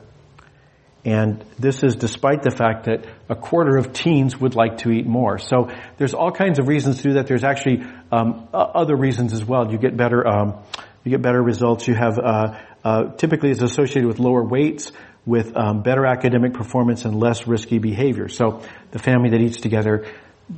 And 1.04 1.44
this 1.58 1.82
is 1.82 1.96
despite 1.96 2.42
the 2.42 2.52
fact 2.52 2.84
that 2.84 3.06
a 3.28 3.34
quarter 3.34 3.76
of 3.76 3.92
teens 3.92 4.38
would 4.40 4.54
like 4.54 4.78
to 4.78 4.90
eat 4.90 5.04
more. 5.04 5.38
So 5.38 5.68
there's 5.96 6.14
all 6.14 6.30
kinds 6.30 6.60
of 6.60 6.68
reasons 6.68 6.98
to 6.98 7.02
do 7.02 7.12
that. 7.14 7.26
There's 7.26 7.42
actually 7.42 7.84
um, 8.12 8.48
other 8.52 8.94
reasons 8.94 9.32
as 9.32 9.44
well. 9.44 9.70
You 9.70 9.78
get 9.78 9.96
better, 9.96 10.26
um, 10.26 10.62
you 11.02 11.10
get 11.10 11.20
better 11.20 11.42
results. 11.42 11.88
You 11.88 11.94
have 11.94 12.18
uh, 12.18 12.58
uh, 12.84 13.04
typically 13.16 13.50
it's 13.50 13.62
associated 13.62 14.06
with 14.06 14.20
lower 14.20 14.44
weights, 14.44 14.92
with 15.26 15.56
um, 15.56 15.82
better 15.82 16.06
academic 16.06 16.54
performance, 16.54 17.04
and 17.04 17.18
less 17.18 17.48
risky 17.48 17.78
behavior. 17.78 18.28
So 18.28 18.62
the 18.92 18.98
family 19.00 19.30
that 19.30 19.40
eats 19.40 19.58
together 19.58 20.06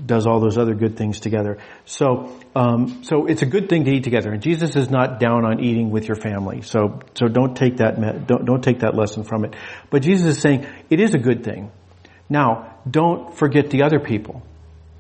does 0.07 0.27
all 0.27 0.41
those 0.41 0.59
other 0.59 0.75
good 0.75 0.97
things 0.97 1.21
together. 1.21 1.59
So, 1.85 2.37
um, 2.57 3.05
so 3.05 3.27
it's 3.27 3.43
a 3.43 3.47
good 3.47 3.69
thing 3.69 3.85
to 3.85 3.91
eat 3.91 4.05
together. 4.05 4.33
And 4.33 4.43
Jesus 4.43 4.77
is 4.77 4.91
not 4.91 5.21
down 5.21 5.45
on 5.45 5.61
eating 5.61 5.91
with 5.91 6.09
your 6.09 6.17
family. 6.17 6.63
So, 6.63 7.01
so 7.15 7.29
don't 7.29 7.57
take 7.57 7.79
that 7.79 7.97
don't 8.27 8.45
don't 8.45 8.63
take 8.63 8.81
that 8.81 8.95
lesson 8.95 9.25
from 9.25 9.45
it. 9.45 9.55
But 9.91 10.03
Jesus 10.03 10.37
is 10.37 10.41
saying 10.41 10.67
it 10.91 11.01
is 11.01 11.15
a 11.15 11.19
good 11.19 11.45
thing. 11.45 11.71
Now, 12.29 12.79
don't 12.89 13.37
forget 13.37 13.71
the 13.71 13.83
other 13.83 14.01
people. 14.01 14.43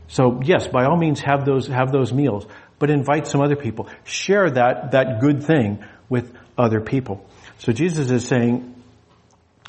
So 0.08 0.40
yes, 0.44 0.68
by 0.68 0.84
all 0.84 0.96
means, 0.96 1.20
have 1.20 1.44
those 1.44 1.66
have 1.66 1.90
those 1.90 2.12
meals, 2.12 2.46
but 2.78 2.90
invite 2.90 3.26
some 3.26 3.40
other 3.40 3.56
people. 3.56 3.88
Share 4.04 4.50
that 4.50 4.92
that 4.92 5.20
good 5.20 5.44
thing 5.44 5.84
with 6.08 6.32
other 6.56 6.80
people. 6.80 7.26
So 7.58 7.72
Jesus 7.72 8.10
is 8.10 8.26
saying 8.26 8.73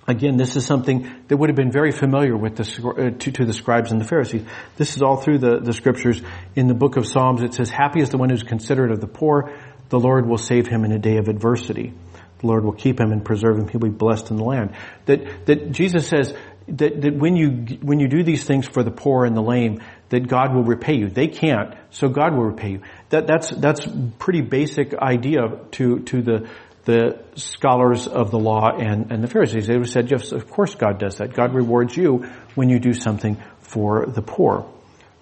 Again, 0.07 0.37
this 0.37 0.55
is 0.55 0.65
something 0.65 1.09
that 1.27 1.37
would 1.37 1.49
have 1.49 1.55
been 1.55 1.71
very 1.71 1.91
familiar 1.91 2.37
with 2.37 2.57
the, 2.57 2.87
uh, 2.87 3.17
to, 3.17 3.31
to, 3.31 3.45
the 3.45 3.53
scribes 3.53 3.91
and 3.91 3.99
the 3.99 4.05
Pharisees. 4.05 4.45
This 4.77 4.95
is 4.95 5.01
all 5.01 5.17
through 5.17 5.39
the, 5.39 5.59
the 5.59 5.73
scriptures. 5.73 6.21
In 6.55 6.67
the 6.67 6.75
book 6.75 6.95
of 6.95 7.07
Psalms, 7.07 7.41
it 7.41 7.55
says, 7.55 7.71
happy 7.71 8.01
is 8.01 8.09
the 8.09 8.17
one 8.17 8.29
who's 8.29 8.43
considerate 8.43 8.91
of 8.91 9.01
the 9.01 9.07
poor. 9.07 9.57
The 9.89 9.99
Lord 9.99 10.27
will 10.27 10.37
save 10.37 10.67
him 10.67 10.85
in 10.85 10.91
a 10.91 10.99
day 10.99 11.17
of 11.17 11.27
adversity. 11.27 11.93
The 12.39 12.47
Lord 12.47 12.63
will 12.63 12.73
keep 12.73 12.99
him 12.99 13.11
and 13.11 13.25
preserve 13.25 13.57
him. 13.57 13.67
He'll 13.67 13.81
be 13.81 13.89
blessed 13.89 14.29
in 14.29 14.37
the 14.37 14.43
land. 14.43 14.75
That, 15.05 15.47
that 15.47 15.71
Jesus 15.71 16.07
says 16.07 16.35
that, 16.67 17.01
that 17.01 17.15
when 17.15 17.35
you, 17.35 17.77
when 17.81 17.99
you 17.99 18.07
do 18.07 18.23
these 18.23 18.43
things 18.43 18.67
for 18.67 18.83
the 18.83 18.91
poor 18.91 19.25
and 19.25 19.35
the 19.35 19.41
lame, 19.41 19.81
that 20.09 20.27
God 20.27 20.53
will 20.53 20.63
repay 20.63 20.95
you. 20.95 21.09
They 21.09 21.27
can't, 21.27 21.75
so 21.89 22.09
God 22.09 22.35
will 22.35 22.45
repay 22.45 22.71
you. 22.71 22.81
That, 23.09 23.25
that's, 23.27 23.49
that's 23.49 23.87
pretty 24.19 24.41
basic 24.41 24.93
idea 24.93 25.59
to, 25.71 25.99
to 25.99 26.21
the, 26.21 26.49
the 26.85 27.19
scholars 27.35 28.07
of 28.07 28.31
the 28.31 28.39
law 28.39 28.71
and, 28.71 29.11
and 29.11 29.23
the 29.23 29.27
Pharisees. 29.27 29.67
They 29.67 29.73
would 29.73 29.87
have 29.87 29.91
said, 29.91 30.11
yes, 30.11 30.31
of 30.31 30.49
course 30.49 30.75
God 30.75 30.99
does 30.99 31.17
that. 31.17 31.33
God 31.33 31.53
rewards 31.53 31.97
you 31.97 32.27
when 32.53 32.69
you 32.69 32.79
do 32.79 32.93
something 32.93 33.41
for 33.59 34.05
the 34.05 34.21
poor. 34.21 34.71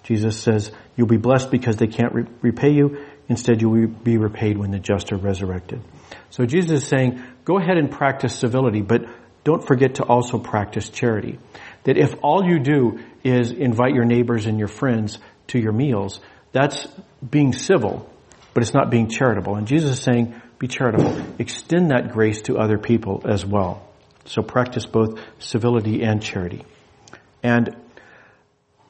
Jesus 0.02 0.38
says, 0.38 0.70
you'll 0.96 1.06
be 1.06 1.16
blessed 1.16 1.50
because 1.50 1.76
they 1.76 1.86
can't 1.86 2.14
re- 2.14 2.26
repay 2.42 2.72
you. 2.72 3.04
Instead, 3.28 3.62
you 3.62 3.70
will 3.70 3.88
be 3.88 4.18
repaid 4.18 4.58
when 4.58 4.70
the 4.70 4.78
just 4.78 5.12
are 5.12 5.16
resurrected. 5.16 5.80
So 6.30 6.44
Jesus 6.44 6.82
is 6.82 6.86
saying, 6.86 7.22
go 7.44 7.58
ahead 7.58 7.78
and 7.78 7.90
practice 7.90 8.38
civility, 8.38 8.82
but 8.82 9.06
don't 9.44 9.66
forget 9.66 9.96
to 9.96 10.04
also 10.04 10.38
practice 10.38 10.90
charity. 10.90 11.38
That 11.84 11.96
if 11.96 12.14
all 12.22 12.44
you 12.44 12.58
do 12.58 13.00
is 13.22 13.50
invite 13.50 13.94
your 13.94 14.04
neighbors 14.04 14.44
and 14.44 14.58
your 14.58 14.68
friends 14.68 15.18
to 15.48 15.58
your 15.58 15.72
meals, 15.72 16.20
that's 16.52 16.86
being 17.28 17.52
civil, 17.54 18.10
but 18.54 18.62
it's 18.62 18.72
not 18.72 18.90
being 18.90 19.08
charitable. 19.08 19.56
And 19.56 19.66
Jesus 19.66 19.98
is 19.98 20.00
saying, 20.00 20.40
be 20.58 20.68
charitable. 20.68 21.20
Extend 21.38 21.90
that 21.90 22.12
grace 22.12 22.42
to 22.42 22.56
other 22.56 22.78
people 22.78 23.22
as 23.28 23.44
well. 23.44 23.86
So 24.26 24.42
practice 24.42 24.86
both 24.86 25.20
civility 25.38 26.02
and 26.02 26.22
charity. 26.22 26.64
And 27.42 27.76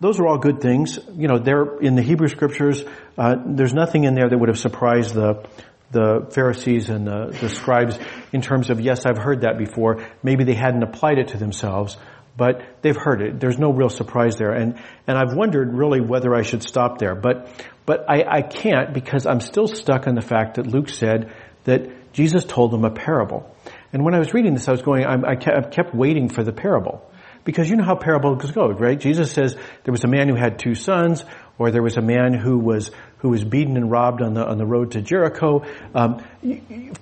those 0.01 0.21
are 0.21 0.27
all 0.27 0.39
good 0.39 0.61
things. 0.61 0.99
You 1.17 1.29
know, 1.29 1.39
they're 1.39 1.79
in 1.79 1.97
the 1.97 2.03
Hebrew 2.03 2.29
scriptures. 2.29 2.85
Uh, 3.17 3.37
there's 3.47 3.73
nothing 3.73 4.05
in 4.05 4.15
there 4.15 4.29
that 4.29 4.39
would 4.39 4.49
have 4.49 4.59
surprised 4.59 5.15
the 5.15 5.47
the 5.91 6.27
Pharisees 6.31 6.89
and 6.91 7.07
the, 7.07 7.37
the 7.41 7.49
scribes 7.49 7.99
in 8.33 8.43
terms 8.43 8.69
of 8.69 8.81
yes, 8.81 9.07
I've 9.07 9.19
heard 9.19 9.43
that 9.43 9.59
before. 9.59 10.05
Maybe 10.23 10.45
they 10.45 10.55
hadn't 10.55 10.83
applied 10.83 11.19
it 11.19 11.29
to 11.29 11.39
themselves, 11.39 11.97
but 12.37 12.63
they've 12.83 12.97
heard 12.97 13.23
it. 13.23 13.41
There's 13.41 13.59
no 13.59 13.71
real 13.73 13.89
surprise 13.89 14.37
there. 14.37 14.51
And, 14.51 14.77
and 15.07 15.17
I've 15.17 15.35
wondered 15.35 15.73
really 15.73 16.01
whether 16.01 16.35
I 16.35 16.43
should 16.43 16.63
stop 16.63 16.99
there, 16.99 17.15
but, 17.15 17.49
but 17.87 18.09
I, 18.09 18.25
I 18.39 18.43
can't 18.43 18.95
because 18.95 19.27
I'm 19.27 19.41
still 19.41 19.67
stuck 19.67 20.07
on 20.07 20.15
the 20.15 20.23
fact 20.23 20.57
that 20.57 20.67
Luke 20.67 20.89
said 20.89 21.33
that 21.65 22.13
Jesus 22.13 22.45
told 22.45 22.71
them 22.71 22.85
a 22.85 22.91
parable. 22.91 23.51
And 23.93 24.05
when 24.05 24.15
I 24.15 24.19
was 24.19 24.35
reading 24.35 24.55
this, 24.55 24.69
I 24.69 24.73
was 24.73 24.83
going, 24.83 25.05
I 25.05 25.37
kept 25.37 25.95
waiting 25.95 26.29
for 26.29 26.43
the 26.43 26.53
parable. 26.53 27.11
Because 27.45 27.69
you 27.69 27.77
know 27.77 27.85
how 27.85 27.95
parables 27.95 28.51
go, 28.53 28.71
right? 28.71 28.99
Jesus 28.99 29.31
says 29.31 29.55
there 29.85 29.93
was 29.93 30.03
a 30.03 30.09
man 30.09 30.29
who 30.29 30.35
had 30.35 30.59
two 30.59 30.75
sons, 30.75 31.25
or 31.59 31.71
there 31.71 31.83
was 31.83 31.99
a 31.99 32.03
man 32.03 32.33
who 32.33 32.59
was 32.59 32.91
who 33.19 33.29
was 33.29 33.45
beaten 33.45 33.77
and 33.77 33.91
robbed 33.91 34.23
on 34.23 34.33
the 34.33 34.45
on 34.47 34.57
the 34.57 34.65
road 34.65 34.93
to 34.93 35.03
Jericho. 35.03 35.63
Um, 35.95 36.25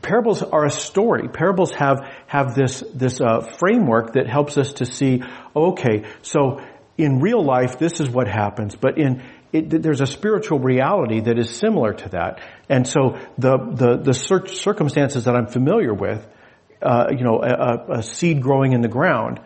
parables 0.03 0.43
are 0.43 0.65
a 0.65 0.71
story. 0.71 1.29
Parables 1.29 1.71
have 1.79 2.13
have 2.27 2.57
this 2.57 2.83
this 2.93 3.21
uh, 3.21 3.41
framework 3.59 4.15
that 4.15 4.29
helps 4.29 4.59
us 4.59 4.73
to 4.75 4.85
see. 4.85 5.23
Okay, 5.55 6.05
so 6.23 6.61
in 6.99 7.21
real 7.21 7.45
life, 7.45 7.79
this 7.79 8.01
is 8.01 8.11
what 8.11 8.27
happens, 8.27 8.75
but 8.75 8.99
in 8.99 9.23
it, 9.53 9.83
there's 9.83 10.01
a 10.01 10.07
spiritual 10.07 10.59
reality 10.59 11.21
that 11.21 11.39
is 11.39 11.51
similar 11.51 11.93
to 11.93 12.09
that. 12.11 12.41
And 12.69 12.87
so 12.87 13.19
the, 13.37 13.59
the, 13.59 13.97
the 13.99 14.15
circumstances 14.15 15.25
that 15.25 15.37
I'm 15.37 15.47
familiar 15.47 15.93
with, 15.93 16.27
uh, 16.81 17.09
you 17.11 17.23
know, 17.23 17.43
a, 17.43 17.99
a, 17.99 18.03
seed 18.03 18.43
growing 18.43 18.73
in 18.73 18.81
the 18.81 18.89
ground, 18.89 19.41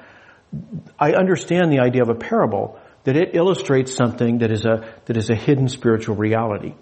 I 0.98 1.12
understand 1.12 1.72
the 1.72 1.80
idea 1.80 2.02
of 2.02 2.08
a 2.08 2.14
parable, 2.14 2.78
that 3.04 3.16
it 3.16 3.34
illustrates 3.34 3.94
something 3.94 4.38
that 4.38 4.50
is 4.50 4.64
a, 4.64 4.94
that 5.04 5.16
is 5.16 5.28
a 5.28 5.34
hidden 5.34 5.68
spiritual 5.68 6.16
reality. 6.16 6.74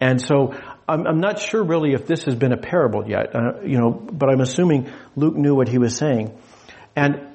And 0.00 0.20
so 0.20 0.54
I'm, 0.88 1.06
I'm 1.06 1.20
not 1.20 1.38
sure 1.38 1.62
really 1.62 1.92
if 1.92 2.06
this 2.06 2.24
has 2.24 2.34
been 2.34 2.52
a 2.52 2.58
parable 2.58 3.08
yet, 3.08 3.34
uh, 3.34 3.60
you 3.62 3.78
know, 3.78 3.90
but 3.90 4.28
I'm 4.28 4.40
assuming 4.40 4.90
Luke 5.14 5.36
knew 5.36 5.54
what 5.54 5.68
he 5.68 5.78
was 5.78 5.96
saying. 5.96 6.36
And 6.94 7.28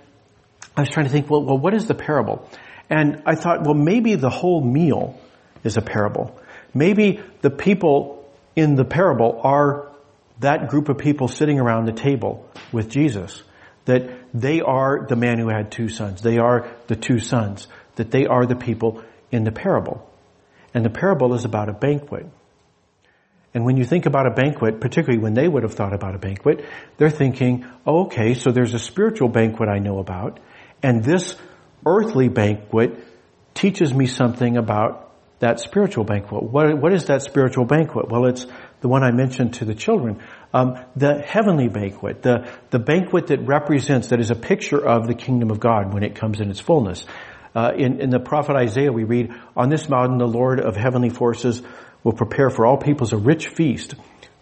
I 0.76 0.82
was 0.82 0.90
trying 0.90 1.06
to 1.06 1.12
think, 1.12 1.30
well, 1.30 1.44
well, 1.44 1.58
what 1.58 1.74
is 1.74 1.88
the 1.88 1.96
parable? 1.96 2.48
And 2.92 3.24
I 3.26 3.36
thought, 3.36 3.64
well, 3.64 3.74
maybe 3.74 4.16
the 4.16 4.30
whole 4.30 4.62
meal 4.62 5.18
is 5.64 5.78
a 5.78 5.82
parable. 5.82 6.38
Maybe 6.74 7.22
the 7.42 7.50
people 7.50 8.30
in 8.54 8.76
the 8.76 8.84
parable 8.84 9.40
are 9.44 9.90
that 10.42 10.68
group 10.68 10.90
of 10.90 10.98
people 10.98 11.30
sitting 11.30 11.58
around 11.58 11.86
the 11.86 11.94
table 11.94 12.46
with 12.74 12.90
Jesus. 12.90 13.44
That 13.86 14.12
they 14.34 14.60
are 14.60 15.06
the 15.08 15.16
man 15.16 15.40
who 15.40 15.48
had 15.48 15.72
two 15.72 15.88
sons. 15.88 16.22
They 16.22 16.38
are 16.38 16.70
the 16.88 16.98
two 16.98 17.20
sons. 17.20 17.68
That 17.96 18.12
they 18.12 18.26
are 18.26 18.46
the 18.46 18.58
people 18.58 19.02
in 19.32 19.46
the 19.46 19.54
parable. 19.54 20.06
And 20.74 20.84
the 20.84 20.90
parable 20.90 21.34
is 21.34 21.46
about 21.46 21.70
a 21.70 21.74
banquet. 21.74 22.26
And 23.54 23.64
when 23.64 23.78
you 23.78 23.86
think 23.86 24.06
about 24.06 24.28
a 24.28 24.32
banquet, 24.32 24.82
particularly 24.82 25.22
when 25.22 25.34
they 25.34 25.48
would 25.48 25.64
have 25.64 25.76
thought 25.76 25.94
about 25.94 26.16
a 26.16 26.20
banquet, 26.20 26.66
they're 26.98 27.10
thinking, 27.10 27.66
oh, 27.86 28.06
okay, 28.06 28.34
so 28.34 28.52
there's 28.52 28.74
a 28.74 28.80
spiritual 28.80 29.30
banquet 29.30 29.70
I 29.70 29.80
know 29.80 30.00
about, 30.00 30.40
and 30.84 31.04
this 31.04 31.36
earthly 31.86 32.30
banquet 32.30 33.00
teaches 33.54 33.94
me 33.94 34.08
something 34.08 34.58
about 34.58 35.12
that 35.40 35.60
spiritual 35.60 36.04
banquet. 36.04 36.44
What, 36.44 36.78
what 36.80 36.94
is 36.94 37.06
that 37.06 37.24
spiritual 37.24 37.66
banquet? 37.66 38.10
Well, 38.10 38.26
it's 38.26 38.46
the 38.82 38.88
one 38.88 39.04
I 39.04 39.12
mentioned 39.12 39.56
to 39.56 39.66
the 39.66 39.74
children. 39.74 40.22
Um, 40.54 40.78
the 40.96 41.20
heavenly 41.20 41.68
banquet, 41.68 42.22
the, 42.22 42.48
the 42.70 42.78
banquet 42.78 43.28
that 43.28 43.40
represents, 43.48 44.10
that 44.10 44.20
is 44.20 44.30
a 44.30 44.36
picture 44.36 44.78
of 44.78 45.08
the 45.08 45.16
kingdom 45.16 45.50
of 45.50 45.60
God 45.60 45.94
when 45.94 46.04
it 46.04 46.16
comes 46.16 46.40
in 46.40 46.52
its 46.52 46.60
fullness. 46.60 47.06
Uh, 47.56 47.72
in, 47.76 48.00
in 48.00 48.10
the 48.12 48.20
prophet 48.20 48.56
Isaiah 48.56 48.92
we 48.92 49.04
read, 49.04 49.34
on 49.58 49.70
this 49.70 49.90
mountain 49.90 50.20
the 50.20 50.28
Lord 50.28 50.60
of 50.60 50.76
heavenly 50.76 51.10
forces 51.10 51.62
will 52.04 52.14
prepare 52.14 52.50
for 52.50 52.66
all 52.66 52.78
peoples 52.78 53.12
a 53.12 53.18
rich 53.18 53.48
feast, 53.48 53.96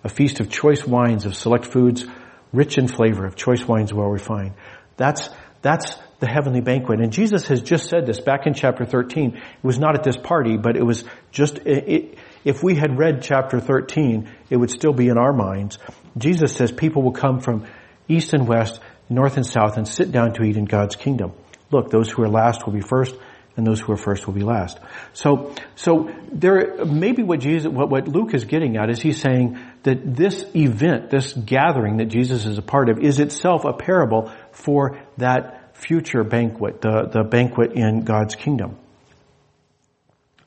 a 0.03 0.09
feast 0.09 0.41
of 0.41 0.49
choice 0.49 0.85
wines, 0.85 1.25
of 1.25 1.35
select 1.35 1.65
foods, 1.65 2.05
rich 2.51 2.77
in 2.77 2.87
flavor, 2.87 3.25
of 3.25 3.35
choice 3.35 3.65
wines 3.65 3.93
well 3.93 4.09
refined. 4.09 4.53
That's, 4.97 5.29
that's 5.61 5.95
the 6.19 6.27
heavenly 6.27 6.61
banquet. 6.61 6.99
And 6.99 7.11
Jesus 7.11 7.47
has 7.47 7.61
just 7.61 7.89
said 7.89 8.05
this 8.05 8.19
back 8.19 8.45
in 8.45 8.53
chapter 8.53 8.85
13. 8.85 9.35
It 9.35 9.41
was 9.63 9.79
not 9.79 9.95
at 9.95 10.03
this 10.03 10.17
party, 10.17 10.57
but 10.57 10.75
it 10.75 10.83
was 10.83 11.03
just, 11.31 11.59
it, 11.59 12.17
if 12.43 12.61
we 12.61 12.75
had 12.75 12.97
read 12.97 13.21
chapter 13.21 13.59
13, 13.59 14.29
it 14.49 14.57
would 14.57 14.69
still 14.69 14.93
be 14.93 15.07
in 15.07 15.17
our 15.17 15.33
minds. 15.33 15.79
Jesus 16.17 16.53
says 16.53 16.71
people 16.71 17.03
will 17.03 17.13
come 17.13 17.39
from 17.39 17.65
east 18.07 18.33
and 18.33 18.47
west, 18.47 18.79
north 19.09 19.37
and 19.37 19.45
south, 19.45 19.77
and 19.77 19.87
sit 19.87 20.11
down 20.11 20.33
to 20.33 20.43
eat 20.43 20.57
in 20.57 20.65
God's 20.65 20.95
kingdom. 20.95 21.31
Look, 21.71 21.89
those 21.89 22.09
who 22.11 22.23
are 22.23 22.29
last 22.29 22.65
will 22.65 22.73
be 22.73 22.81
first, 22.81 23.15
and 23.55 23.65
those 23.65 23.79
who 23.79 23.91
are 23.93 23.97
first 23.97 24.25
will 24.25 24.33
be 24.33 24.43
last. 24.43 24.79
So, 25.13 25.53
so 25.75 26.09
there, 26.31 26.85
maybe 26.85 27.23
what 27.23 27.39
Jesus, 27.39 27.71
what, 27.71 27.89
what 27.89 28.07
Luke 28.07 28.33
is 28.33 28.45
getting 28.45 28.77
at 28.77 28.89
is 28.89 29.01
he's 29.01 29.21
saying 29.21 29.59
that 29.83 30.15
this 30.15 30.45
event, 30.55 31.09
this 31.09 31.33
gathering 31.33 31.97
that 31.97 32.05
Jesus 32.05 32.45
is 32.45 32.57
a 32.57 32.61
part 32.61 32.89
of, 32.89 32.99
is 32.99 33.19
itself 33.19 33.65
a 33.65 33.73
parable 33.73 34.31
for 34.51 34.99
that 35.17 35.58
future 35.79 36.23
banquet, 36.23 36.81
the, 36.81 37.09
the 37.11 37.23
banquet 37.23 37.73
in 37.73 38.03
God's 38.03 38.35
kingdom. 38.35 38.77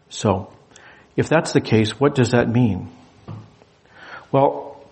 So, 0.09 0.53
if 1.16 1.29
that's 1.29 1.53
the 1.53 1.61
case, 1.61 1.99
what 1.99 2.14
does 2.14 2.31
that 2.31 2.49
mean? 2.49 2.90
Well, 4.31 4.85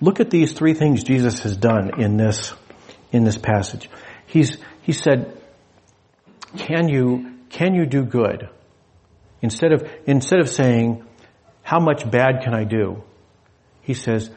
look 0.00 0.20
at 0.20 0.30
these 0.30 0.52
three 0.52 0.74
things 0.74 1.04
Jesus 1.04 1.40
has 1.40 1.56
done 1.56 2.00
in 2.00 2.16
this, 2.16 2.52
in 3.12 3.24
this 3.24 3.36
passage. 3.36 3.90
He's, 4.26 4.58
he 4.82 4.92
said, 4.92 5.36
can 6.56 6.88
you 6.88 7.34
can 7.54 7.76
you 7.76 7.86
do 7.86 8.04
good? 8.04 8.48
Instead 9.40 9.72
of, 9.72 9.88
instead 10.06 10.40
of 10.40 10.48
saying, 10.48 11.04
how 11.62 11.78
much 11.78 12.10
bad 12.10 12.42
can 12.42 12.52
I 12.52 12.64
do? 12.64 13.04
He 13.82 13.94
says, 13.94 14.28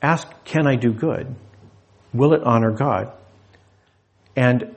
ask, 0.00 0.26
can 0.44 0.66
I 0.66 0.76
do 0.76 0.90
good? 0.94 1.34
Will 2.14 2.32
it 2.32 2.40
honor 2.42 2.70
God? 2.70 3.12
And, 4.34 4.74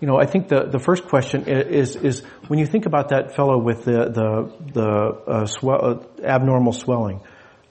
you 0.00 0.08
know, 0.08 0.18
I 0.18 0.26
think 0.26 0.48
the, 0.48 0.64
the 0.64 0.78
first 0.78 1.06
question 1.06 1.44
is, 1.46 1.94
is 1.96 2.22
when 2.48 2.58
you 2.58 2.66
think 2.66 2.86
about 2.86 3.10
that 3.10 3.36
fellow 3.36 3.58
with 3.58 3.84
the, 3.84 4.10
the, 4.10 4.72
the 4.72 4.88
uh, 5.30 5.46
swell, 5.46 5.84
uh, 5.84 6.22
abnormal 6.24 6.72
swelling, 6.72 7.20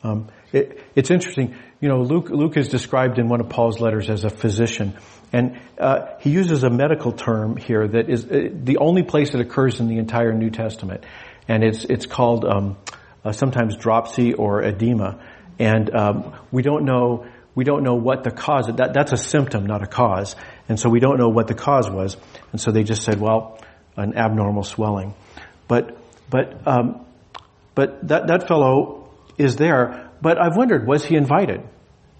um, 0.04 0.30
it, 0.54 0.82
it's 0.96 1.12
interesting. 1.12 1.56
You 1.80 1.90
know, 1.90 2.02
Luke, 2.02 2.30
Luke 2.30 2.58
is 2.58 2.70
described 2.70 3.20
in 3.20 3.28
one 3.28 3.42
of 3.42 3.50
Paul's 3.50 3.80
letters 3.80 4.10
as 4.10 4.24
a 4.24 4.30
physician. 4.30 4.98
And 5.34 5.60
uh, 5.78 6.18
he 6.20 6.30
uses 6.30 6.64
a 6.64 6.70
medical 6.70 7.12
term 7.12 7.56
here 7.56 7.88
that 7.88 8.10
is 8.10 8.26
uh, 8.26 8.50
the 8.52 8.78
only 8.78 9.04
place 9.04 9.34
it 9.34 9.40
occurs 9.40 9.80
in 9.80 9.88
the 9.88 9.98
entire 9.98 10.34
New 10.34 10.50
Testament, 10.50 11.06
and 11.48 11.64
it's 11.64 11.86
it's 11.86 12.06
called 12.06 12.44
um, 12.44 12.78
uh, 13.24 13.32
sometimes 13.32 13.78
dropsy 13.78 14.34
or 14.34 14.62
edema, 14.62 15.24
and 15.58 15.90
um, 15.96 16.34
we 16.52 16.64
don't 16.64 16.84
know 16.84 17.26
we 17.56 17.64
don't 17.64 17.84
know 17.84 17.96
what 17.96 18.24
the 18.26 18.32
cause 18.32 18.68
that 18.68 18.94
that's 18.94 19.14
a 19.14 19.18
symptom, 19.18 19.66
not 19.66 19.84
a 19.84 19.88
cause, 19.88 20.36
and 20.70 20.80
so 20.80 20.90
we 20.90 21.00
don't 21.00 21.18
know 21.18 21.30
what 21.30 21.48
the 21.48 21.54
cause 21.54 21.90
was, 21.90 22.18
and 22.52 22.60
so 22.60 22.72
they 22.72 22.84
just 22.84 23.04
said, 23.04 23.20
well, 23.20 23.60
an 23.98 24.16
abnormal 24.16 24.64
swelling, 24.64 25.14
but 25.68 25.98
but 26.30 26.68
um, 26.68 27.06
but 27.76 28.08
that 28.08 28.28
that 28.28 28.48
fellow 28.48 29.10
is 29.38 29.56
there, 29.56 30.10
but 30.22 30.42
I've 30.42 30.56
wondered, 30.56 30.88
was 30.88 31.06
he 31.06 31.16
invited? 31.16 31.62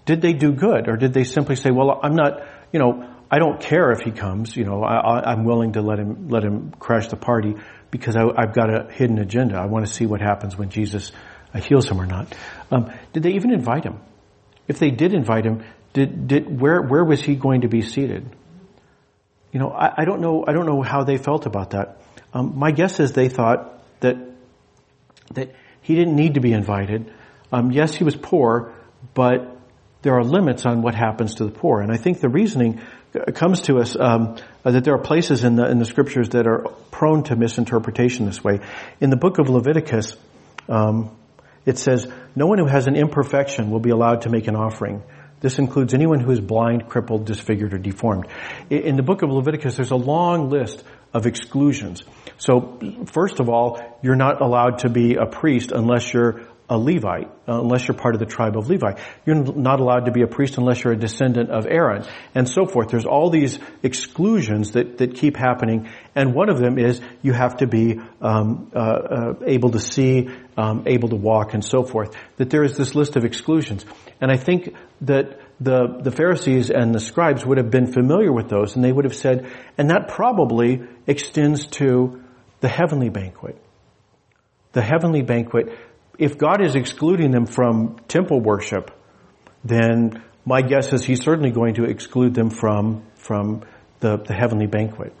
Did 0.04 0.20
they 0.20 0.32
do 0.32 0.52
good, 0.52 0.88
or 0.88 0.96
did 0.96 1.12
they 1.12 1.24
simply 1.24 1.56
say, 1.56 1.70
well, 1.70 2.00
I'm 2.02 2.16
not 2.16 2.42
you 2.72 2.78
know, 2.78 3.06
I 3.30 3.38
don't 3.38 3.60
care 3.60 3.92
if 3.92 4.00
he 4.00 4.10
comes. 4.10 4.56
You 4.56 4.64
know, 4.64 4.82
I, 4.82 5.32
am 5.32 5.44
willing 5.44 5.74
to 5.74 5.82
let 5.82 5.98
him 5.98 6.28
let 6.28 6.42
him 6.42 6.72
crash 6.78 7.08
the 7.08 7.16
party 7.16 7.54
because 7.90 8.16
I, 8.16 8.22
have 8.36 8.54
got 8.54 8.70
a 8.70 8.92
hidden 8.92 9.18
agenda. 9.18 9.56
I 9.56 9.66
want 9.66 9.86
to 9.86 9.92
see 9.92 10.06
what 10.06 10.20
happens 10.20 10.56
when 10.56 10.70
Jesus 10.70 11.12
uh, 11.54 11.60
heals 11.60 11.88
him 11.88 12.00
or 12.00 12.06
not. 12.06 12.34
Um, 12.70 12.92
did 13.12 13.22
they 13.22 13.32
even 13.32 13.52
invite 13.52 13.84
him? 13.84 14.00
If 14.68 14.78
they 14.78 14.90
did 14.90 15.12
invite 15.12 15.44
him, 15.44 15.64
did 15.92 16.28
did 16.28 16.60
where 16.60 16.80
where 16.80 17.04
was 17.04 17.22
he 17.22 17.34
going 17.34 17.62
to 17.62 17.68
be 17.68 17.82
seated? 17.82 18.24
You 19.52 19.60
know, 19.60 19.70
I, 19.70 20.02
I 20.02 20.04
don't 20.04 20.20
know. 20.20 20.44
I 20.46 20.52
don't 20.52 20.66
know 20.66 20.82
how 20.82 21.04
they 21.04 21.18
felt 21.18 21.46
about 21.46 21.70
that. 21.70 22.00
Um, 22.32 22.58
my 22.58 22.70
guess 22.70 23.00
is 23.00 23.12
they 23.12 23.28
thought 23.28 23.82
that 24.00 24.16
that 25.34 25.54
he 25.82 25.94
didn't 25.94 26.16
need 26.16 26.34
to 26.34 26.40
be 26.40 26.52
invited. 26.52 27.12
Um, 27.52 27.70
yes, 27.70 27.94
he 27.94 28.04
was 28.04 28.16
poor, 28.16 28.72
but 29.12 29.58
there 30.00 30.14
are 30.14 30.24
limits 30.24 30.64
on 30.64 30.82
what 30.82 30.94
happens 30.94 31.36
to 31.36 31.44
the 31.44 31.50
poor. 31.50 31.80
And 31.80 31.92
I 31.92 31.96
think 31.96 32.20
the 32.20 32.28
reasoning 32.28 32.80
comes 33.34 33.62
to 33.62 33.78
us 33.78 33.94
um, 33.98 34.36
that 34.62 34.84
there 34.84 34.94
are 34.94 35.02
places 35.02 35.44
in 35.44 35.56
the 35.56 35.70
in 35.70 35.78
the 35.78 35.84
scriptures 35.84 36.30
that 36.30 36.46
are 36.46 36.68
prone 36.90 37.24
to 37.24 37.36
misinterpretation 37.36 38.24
this 38.26 38.42
way. 38.42 38.60
In 39.00 39.10
the 39.10 39.16
book 39.16 39.38
of 39.38 39.50
Leviticus, 39.50 40.16
um, 40.68 41.14
it 41.66 41.76
says, 41.76 42.06
"No 42.34 42.46
one 42.46 42.58
who 42.58 42.66
has 42.66 42.86
an 42.86 42.96
imperfection 42.96 43.70
will 43.70 43.80
be 43.80 43.90
allowed 43.90 44.22
to 44.22 44.30
make 44.30 44.48
an 44.48 44.56
offering." 44.56 45.02
This 45.42 45.58
includes 45.58 45.92
anyone 45.92 46.20
who 46.20 46.30
is 46.30 46.40
blind, 46.40 46.88
crippled, 46.88 47.26
disfigured, 47.26 47.74
or 47.74 47.78
deformed. 47.78 48.28
In 48.70 48.96
the 48.96 49.02
book 49.02 49.22
of 49.22 49.30
Leviticus, 49.30 49.76
there's 49.76 49.90
a 49.90 49.96
long 49.96 50.48
list 50.50 50.84
of 51.12 51.26
exclusions. 51.26 52.04
So, 52.38 52.80
first 53.06 53.40
of 53.40 53.48
all, 53.48 53.98
you're 54.02 54.16
not 54.16 54.40
allowed 54.40 54.78
to 54.78 54.88
be 54.88 55.16
a 55.16 55.26
priest 55.26 55.72
unless 55.72 56.12
you're 56.14 56.42
a 56.72 56.78
Levite, 56.78 57.30
unless 57.46 57.86
you're 57.86 57.96
part 57.96 58.14
of 58.14 58.18
the 58.18 58.26
tribe 58.26 58.56
of 58.56 58.70
Levi. 58.70 58.94
You're 59.26 59.44
not 59.54 59.80
allowed 59.80 60.06
to 60.06 60.10
be 60.10 60.22
a 60.22 60.26
priest 60.26 60.56
unless 60.56 60.82
you're 60.82 60.94
a 60.94 60.98
descendant 60.98 61.50
of 61.50 61.66
Aaron, 61.66 62.06
and 62.34 62.48
so 62.48 62.64
forth. 62.64 62.88
There's 62.88 63.04
all 63.04 63.28
these 63.28 63.58
exclusions 63.82 64.72
that, 64.72 64.96
that 64.98 65.16
keep 65.16 65.36
happening, 65.36 65.90
and 66.14 66.34
one 66.34 66.48
of 66.48 66.58
them 66.58 66.78
is 66.78 67.02
you 67.20 67.34
have 67.34 67.58
to 67.58 67.66
be 67.66 68.00
um, 68.22 68.70
uh, 68.74 68.78
uh, 68.78 69.34
able 69.44 69.72
to 69.72 69.80
see, 69.80 70.30
um, 70.56 70.84
able 70.86 71.10
to 71.10 71.16
walk, 71.16 71.52
and 71.52 71.62
so 71.62 71.82
forth. 71.82 72.16
That 72.38 72.48
there 72.48 72.64
is 72.64 72.74
this 72.74 72.94
list 72.94 73.16
of 73.16 73.26
exclusions, 73.26 73.84
and 74.18 74.32
I 74.32 74.38
think 74.38 74.74
that 75.02 75.40
the 75.60 75.98
the 76.00 76.10
Pharisees 76.10 76.70
and 76.70 76.94
the 76.94 77.00
scribes 77.00 77.44
would 77.44 77.58
have 77.58 77.70
been 77.70 77.92
familiar 77.92 78.32
with 78.32 78.48
those, 78.48 78.76
and 78.76 78.82
they 78.82 78.92
would 78.92 79.04
have 79.04 79.14
said, 79.14 79.46
and 79.76 79.90
that 79.90 80.08
probably 80.08 80.80
extends 81.06 81.66
to 81.66 82.22
the 82.60 82.68
heavenly 82.68 83.10
banquet. 83.10 83.58
The 84.72 84.80
heavenly 84.80 85.20
banquet 85.20 85.76
if 86.18 86.38
God 86.38 86.64
is 86.64 86.74
excluding 86.74 87.30
them 87.30 87.46
from 87.46 87.96
temple 88.08 88.40
worship, 88.40 88.90
then 89.64 90.22
my 90.44 90.62
guess 90.62 90.92
is 90.92 91.04
he's 91.04 91.22
certainly 91.22 91.50
going 91.50 91.74
to 91.74 91.84
exclude 91.84 92.34
them 92.34 92.50
from, 92.50 93.04
from 93.14 93.62
the, 94.00 94.16
the 94.16 94.34
heavenly 94.34 94.66
banquet. 94.66 95.14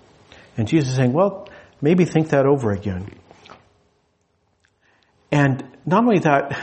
And 0.56 0.68
Jesus 0.68 0.90
is 0.90 0.96
saying, 0.96 1.12
well, 1.12 1.48
maybe 1.80 2.04
think 2.04 2.30
that 2.30 2.46
over 2.46 2.72
again. 2.72 3.08
And 5.30 5.64
not 5.86 6.04
only 6.04 6.18
that, 6.20 6.58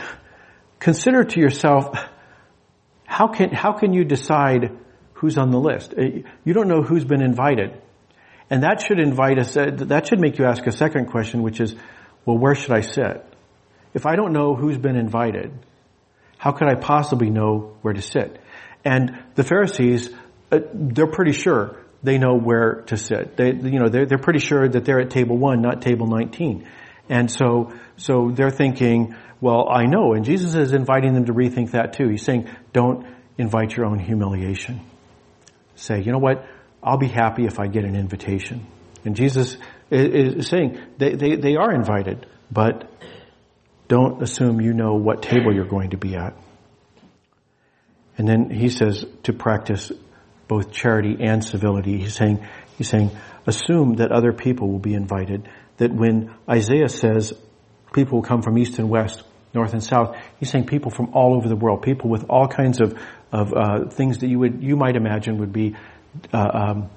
consider 0.78 1.24
to 1.24 1.40
yourself, 1.40 1.98
how 3.04 3.28
can, 3.28 3.50
how 3.50 3.72
can 3.72 3.92
you 3.92 4.04
decide 4.04 4.70
who's 5.14 5.36
on 5.36 5.50
the 5.50 5.58
list? 5.58 5.92
Uh, 5.92 6.22
you 6.44 6.52
don't 6.52 6.68
know 6.68 6.82
who's 6.82 7.04
been 7.04 7.22
invited. 7.22 7.80
And 8.48 8.62
that 8.62 8.80
should 8.80 9.00
invite 9.00 9.38
us, 9.38 9.56
uh, 9.56 9.70
that 9.72 10.06
should 10.06 10.20
make 10.20 10.38
you 10.38 10.44
ask 10.44 10.66
a 10.66 10.72
second 10.72 11.06
question, 11.06 11.42
which 11.42 11.60
is, 11.60 11.74
well, 12.24 12.38
where 12.38 12.54
should 12.54 12.72
I 12.72 12.80
sit? 12.80 13.24
If 13.94 14.06
I 14.06 14.16
don't 14.16 14.32
know 14.32 14.54
who's 14.54 14.78
been 14.78 14.96
invited, 14.96 15.52
how 16.38 16.52
could 16.52 16.68
I 16.68 16.74
possibly 16.74 17.30
know 17.30 17.76
where 17.82 17.94
to 17.94 18.02
sit? 18.02 18.40
And 18.84 19.22
the 19.34 19.44
Pharisees, 19.44 20.10
uh, 20.50 20.60
they're 20.72 21.06
pretty 21.06 21.32
sure 21.32 21.76
they 22.02 22.18
know 22.18 22.34
where 22.34 22.82
to 22.86 22.96
sit. 22.96 23.36
They, 23.36 23.52
you 23.52 23.78
know, 23.78 23.88
they're, 23.88 24.06
they're 24.06 24.18
pretty 24.18 24.38
sure 24.38 24.68
that 24.68 24.84
they're 24.84 25.00
at 25.00 25.10
table 25.10 25.36
one, 25.36 25.60
not 25.60 25.82
table 25.82 26.06
19. 26.06 26.66
And 27.08 27.30
so, 27.30 27.74
so 27.96 28.30
they're 28.32 28.50
thinking, 28.50 29.16
well, 29.40 29.68
I 29.68 29.84
know. 29.84 30.14
And 30.14 30.24
Jesus 30.24 30.54
is 30.54 30.72
inviting 30.72 31.14
them 31.14 31.26
to 31.26 31.34
rethink 31.34 31.72
that 31.72 31.92
too. 31.92 32.08
He's 32.08 32.22
saying, 32.22 32.48
don't 32.72 33.06
invite 33.36 33.76
your 33.76 33.86
own 33.86 33.98
humiliation. 33.98 34.80
Say, 35.74 36.00
you 36.00 36.12
know 36.12 36.18
what? 36.18 36.46
I'll 36.82 36.98
be 36.98 37.08
happy 37.08 37.44
if 37.44 37.58
I 37.58 37.66
get 37.66 37.84
an 37.84 37.96
invitation. 37.96 38.66
And 39.04 39.16
Jesus 39.16 39.56
is 39.90 40.46
saying 40.46 40.80
they, 40.98 41.14
they, 41.14 41.36
they 41.36 41.56
are 41.56 41.72
invited, 41.72 42.26
but 42.50 42.90
don't 43.90 44.22
assume 44.22 44.60
you 44.60 44.72
know 44.72 44.94
what 44.94 45.20
table 45.20 45.52
you're 45.52 45.72
going 45.76 45.90
to 45.90 45.96
be 45.96 46.14
at. 46.14 46.36
And 48.16 48.28
then 48.28 48.50
he 48.50 48.68
says 48.68 49.04
to 49.24 49.32
practice 49.32 49.90
both 50.46 50.70
charity 50.70 51.16
and 51.18 51.44
civility. 51.44 51.98
He's 51.98 52.14
saying, 52.14 52.46
he's 52.78 52.88
saying, 52.88 53.10
assume 53.46 53.94
that 53.94 54.12
other 54.12 54.32
people 54.32 54.70
will 54.70 54.78
be 54.78 54.94
invited. 54.94 55.48
That 55.78 55.92
when 55.92 56.32
Isaiah 56.48 56.88
says 56.88 57.32
people 57.92 58.18
will 58.18 58.26
come 58.26 58.42
from 58.42 58.56
east 58.58 58.78
and 58.78 58.88
west, 58.88 59.24
north 59.52 59.72
and 59.72 59.82
south. 59.82 60.16
He's 60.38 60.50
saying 60.50 60.66
people 60.66 60.92
from 60.92 61.10
all 61.12 61.34
over 61.34 61.48
the 61.48 61.56
world, 61.56 61.82
people 61.82 62.08
with 62.08 62.24
all 62.28 62.46
kinds 62.46 62.80
of, 62.80 62.96
of 63.32 63.52
uh, 63.52 63.88
things 63.90 64.18
that 64.18 64.28
you 64.28 64.38
would 64.38 64.62
you 64.62 64.76
might 64.76 64.94
imagine 64.94 65.38
would 65.38 65.52
be 65.52 65.74
uh, 66.32 66.50
um, 66.52 66.90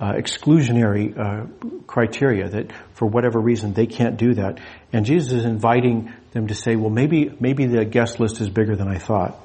uh, 0.00 0.12
exclusionary 0.14 1.16
uh, 1.16 1.46
criteria 1.86 2.48
that 2.48 2.72
for 2.94 3.06
whatever 3.06 3.38
reason 3.38 3.74
they 3.74 3.86
can't 3.86 4.16
do 4.16 4.34
that. 4.34 4.58
And 4.92 5.04
Jesus 5.04 5.32
is 5.32 5.44
inviting 5.44 6.12
them 6.32 6.46
to 6.46 6.54
say, 6.54 6.74
well, 6.74 6.90
maybe 6.90 7.30
maybe 7.38 7.66
the 7.66 7.84
guest 7.84 8.18
list 8.18 8.40
is 8.40 8.48
bigger 8.48 8.74
than 8.74 8.88
I 8.88 8.98
thought. 8.98 9.38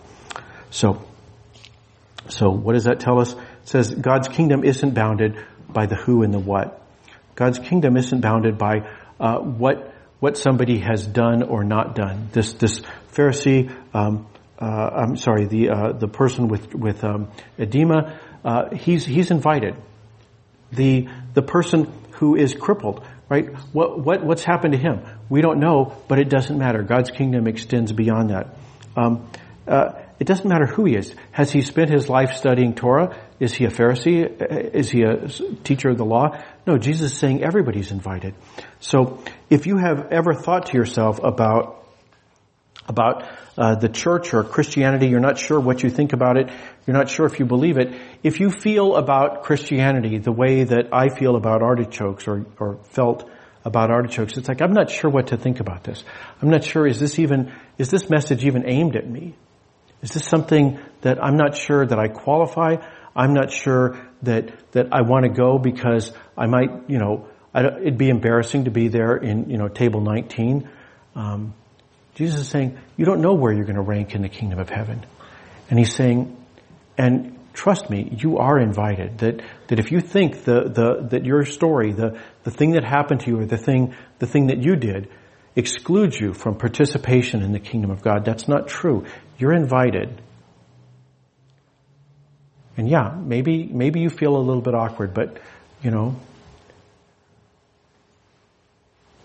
So, 0.72 1.06
so 2.30 2.50
what 2.50 2.74
does 2.74 2.86
that 2.86 3.02
tell 3.02 3.20
us? 3.20 3.34
It 3.34 3.39
says 3.65 3.94
God's 3.94 4.30
kingdom 4.30 4.63
isn't 4.63 4.94
bounded 4.94 5.44
by 5.68 5.88
the 5.88 5.96
who 5.96 6.24
and 6.24 6.34
the 6.34 6.39
what. 6.39 6.82
God's 7.36 7.60
kingdom 7.60 7.98
isn't 7.98 8.22
bounded 8.22 8.58
by 8.58 8.89
uh, 9.20 9.39
what 9.39 9.94
what 10.22 10.38
somebody 10.38 10.80
has 10.80 11.06
done 11.06 11.44
or 11.44 11.65
not 11.65 11.96
done. 11.96 12.30
This 12.32 12.54
this 12.54 12.82
Pharisee, 13.12 13.76
um, 13.94 14.28
uh, 14.58 14.65
I'm 14.65 15.18
sorry, 15.18 15.46
the 15.46 15.70
uh, 15.70 15.91
the 15.91 16.08
person 16.08 16.48
with 16.48 16.74
with 16.74 17.04
um, 17.04 17.30
edema, 17.58 18.18
uh, 18.46 18.74
he's 18.74 19.06
he's 19.06 19.32
invited. 19.32 19.76
The 20.76 21.08
the 21.34 21.42
person 21.42 21.92
who 22.12 22.36
is 22.36 22.54
crippled, 22.54 23.06
right? 23.30 23.54
What 23.74 24.00
what 24.00 24.26
what's 24.26 24.44
happened 24.44 24.74
to 24.74 24.80
him? 24.80 25.06
We 25.30 25.42
don't 25.42 25.60
know, 25.60 25.96
but 26.08 26.20
it 26.20 26.30
doesn't 26.30 26.58
matter. 26.58 26.84
God's 26.84 27.12
kingdom 27.12 27.48
extends 27.48 27.92
beyond 27.92 28.30
that. 28.30 28.56
Um, 28.96 29.30
uh, 29.68 29.94
it 30.20 30.28
doesn't 30.28 30.48
matter 30.48 30.66
who 30.66 30.86
he 30.86 30.96
is. 30.96 31.14
Has 31.32 31.52
he 31.52 31.62
spent 31.62 31.90
his 31.90 32.08
life 32.08 32.36
studying 32.36 32.74
Torah? 32.74 33.18
Is 33.40 33.54
he 33.54 33.66
a 33.66 33.70
Pharisee? 33.70 34.74
Is 34.74 34.90
he 34.90 35.04
a 35.04 35.28
teacher 35.64 35.90
of 35.90 35.98
the 35.98 36.06
law? 36.06 36.42
No, 36.66 36.78
Jesus 36.78 37.12
is 37.12 37.18
saying 37.18 37.44
everybody's 37.44 37.92
invited. 37.92 38.34
So 38.80 39.22
if 39.50 39.68
you 39.68 39.78
have 39.78 40.12
ever 40.12 40.34
thought 40.34 40.68
to 40.68 40.78
yourself 40.78 41.20
about 41.22 41.85
about 42.88 43.28
uh, 43.58 43.76
the 43.76 43.89
church 43.89 44.34
or 44.34 44.43
Christianity, 44.43 45.08
you're 45.08 45.19
not 45.19 45.38
sure 45.38 45.60
what 45.60 45.82
you 45.84 45.89
think 45.89 46.13
about 46.13 46.38
it, 46.38 46.50
you're 46.86 46.95
not 46.95 47.10
sure 47.10 47.26
if 47.26 47.39
you 47.39 47.45
believe 47.45 47.78
it. 47.78 48.00
If 48.24 48.39
you 48.39 48.50
feel 48.50 48.95
about 48.95 49.43
Christianity 49.43 50.17
the 50.17 50.32
way 50.32 50.63
that 50.63 50.89
I 50.93 51.10
feel 51.10 51.36
about 51.36 51.62
artichokes 51.62 52.28
or, 52.28 52.45
or 52.60 52.78
felt 52.91 53.30
about 53.63 53.89
artichokes, 53.89 54.38
it's 54.38 54.48
like 54.48 54.62
I'm 54.62 54.74
not 54.74 54.91
sure 54.91 55.10
what 55.10 55.28
to 55.28 55.38
think 55.38 55.60
about 55.60 55.84
this. 55.84 56.04
I'm 56.41 56.50
not 56.50 56.63
sure 56.63 56.86
is 56.86 57.00
this 57.00 57.17
even 57.17 57.52
is 57.78 57.89
this 57.89 58.10
message 58.10 58.45
even 58.45 58.69
aimed 58.69 58.95
at 58.95 59.10
me? 59.10 59.36
Is 60.02 60.12
this 60.12 60.26
something 60.26 60.80
that 61.02 61.24
I'm 61.24 61.36
not 61.36 61.58
sure 61.58 61.84
that 61.86 61.98
I 61.98 62.08
qualify? 62.10 62.76
I'm 63.15 63.34
not 63.34 63.52
sure 63.52 64.00
that, 64.24 64.71
that 64.74 64.88
I 64.91 65.02
want 65.02 65.24
to 65.24 65.30
go 65.30 65.58
because 65.58 66.12
I 66.38 66.48
might, 66.48 66.89
you 66.89 67.00
know, 67.00 67.28
it'd 67.56 67.98
be 67.98 68.10
embarrassing 68.10 68.65
to 68.65 68.71
be 68.71 68.89
there 68.89 69.15
in, 69.15 69.50
you 69.50 69.58
know, 69.58 69.67
table 69.67 70.02
19. 70.02 70.69
Um, 71.15 71.54
Jesus 72.15 72.41
is 72.41 72.47
saying, 72.47 72.80
you 72.97 73.06
don't 73.06 73.21
know 73.21 73.34
where 73.34 73.54
you're 73.54 73.65
going 73.65 73.75
to 73.75 73.82
rank 73.82 74.15
in 74.15 74.21
the 74.21 74.30
kingdom 74.30 74.58
of 74.58 74.69
heaven. 74.69 75.06
And 75.69 75.78
he's 75.78 75.93
saying, 75.93 76.36
and 76.97 77.38
trust 77.54 77.89
me, 77.89 78.17
you 78.17 78.38
are 78.38 78.58
invited. 78.58 79.17
That, 79.19 79.41
that 79.67 79.80
if 79.80 79.91
you 79.91 79.99
think 79.99 80.45
the, 80.45 80.63
the, 80.63 81.08
that 81.10 81.25
your 81.25 81.43
story, 81.45 81.91
the, 81.91 82.19
the 82.43 82.51
thing 82.51 82.71
that 82.71 82.86
happened 82.86 83.21
to 83.21 83.32
you 83.32 83.39
or 83.41 83.45
the 83.45 83.58
thing, 83.58 83.95
the 84.19 84.28
thing 84.28 84.47
that 84.47 84.63
you 84.63 84.78
did 84.78 85.10
excludes 85.58 86.17
you 86.19 86.34
from 86.34 86.58
participation 86.58 87.41
in 87.41 87.51
the 87.51 87.60
kingdom 87.60 87.91
of 87.91 88.01
God, 88.01 88.23
that's 88.23 88.47
not 88.47 88.67
true. 88.67 89.06
You're 89.38 89.54
invited. 89.54 90.21
And 92.78 92.89
yeah, 92.89 93.13
maybe, 93.17 93.65
maybe 93.65 93.99
you 93.99 94.10
feel 94.10 94.36
a 94.38 94.39
little 94.39 94.62
bit 94.62 94.73
awkward, 94.73 95.13
but, 95.13 95.38
you 95.82 95.91
know, 95.91 96.15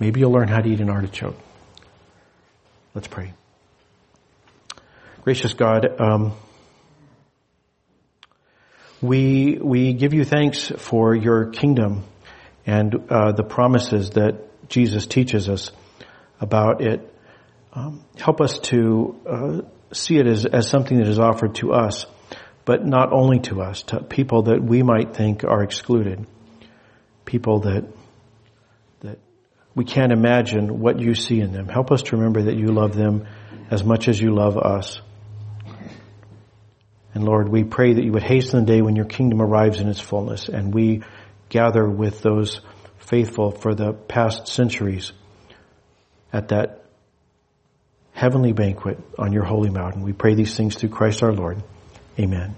maybe 0.00 0.20
you'll 0.20 0.32
learn 0.32 0.48
how 0.48 0.60
to 0.60 0.68
eat 0.68 0.80
an 0.80 0.90
artichoke. 0.90 1.36
Let's 2.94 3.06
pray. 3.06 3.32
Gracious 5.22 5.52
God, 5.54 6.00
um, 6.00 6.32
we, 9.00 9.58
we 9.60 9.92
give 9.92 10.12
you 10.12 10.24
thanks 10.24 10.72
for 10.76 11.14
your 11.14 11.50
kingdom 11.50 12.02
and 12.66 12.94
uh, 13.08 13.32
the 13.32 13.44
promises 13.44 14.10
that 14.10 14.68
Jesus 14.68 15.06
teaches 15.06 15.48
us 15.48 15.70
about 16.40 16.80
it. 16.80 17.14
Um, 17.72 18.02
help 18.18 18.40
us 18.40 18.58
to 18.70 19.20
uh, 19.24 19.60
see 19.92 20.16
it 20.18 20.26
as, 20.26 20.44
as 20.44 20.68
something 20.68 20.98
that 20.98 21.06
is 21.06 21.18
offered 21.18 21.54
to 21.56 21.72
us, 21.72 22.06
but 22.64 22.84
not 22.84 23.12
only 23.12 23.38
to 23.40 23.62
us, 23.62 23.82
to 23.84 24.02
people 24.02 24.42
that 24.44 24.62
we 24.62 24.82
might 24.82 25.14
think 25.14 25.44
are 25.44 25.62
excluded, 25.62 26.26
people 27.24 27.60
that 27.60 27.84
that 27.84 27.99
we 29.74 29.84
can't 29.84 30.12
imagine 30.12 30.80
what 30.80 30.98
you 30.98 31.14
see 31.14 31.40
in 31.40 31.52
them. 31.52 31.68
Help 31.68 31.92
us 31.92 32.02
to 32.02 32.16
remember 32.16 32.42
that 32.44 32.56
you 32.56 32.66
love 32.66 32.94
them 32.94 33.26
as 33.70 33.84
much 33.84 34.08
as 34.08 34.20
you 34.20 34.34
love 34.34 34.56
us. 34.58 35.00
And 37.14 37.24
Lord, 37.24 37.48
we 37.48 37.64
pray 37.64 37.94
that 37.94 38.04
you 38.04 38.12
would 38.12 38.22
hasten 38.22 38.60
the 38.60 38.72
day 38.72 38.82
when 38.82 38.96
your 38.96 39.04
kingdom 39.04 39.42
arrives 39.42 39.80
in 39.80 39.88
its 39.88 40.00
fullness 40.00 40.48
and 40.48 40.72
we 40.72 41.02
gather 41.48 41.88
with 41.88 42.20
those 42.22 42.60
faithful 42.98 43.50
for 43.50 43.74
the 43.74 43.92
past 43.92 44.46
centuries 44.46 45.12
at 46.32 46.48
that 46.48 46.84
heavenly 48.12 48.52
banquet 48.52 48.98
on 49.18 49.32
your 49.32 49.44
holy 49.44 49.70
mountain. 49.70 50.02
We 50.02 50.12
pray 50.12 50.34
these 50.34 50.56
things 50.56 50.76
through 50.76 50.90
Christ 50.90 51.22
our 51.22 51.32
Lord. 51.32 51.62
Amen. 52.18 52.54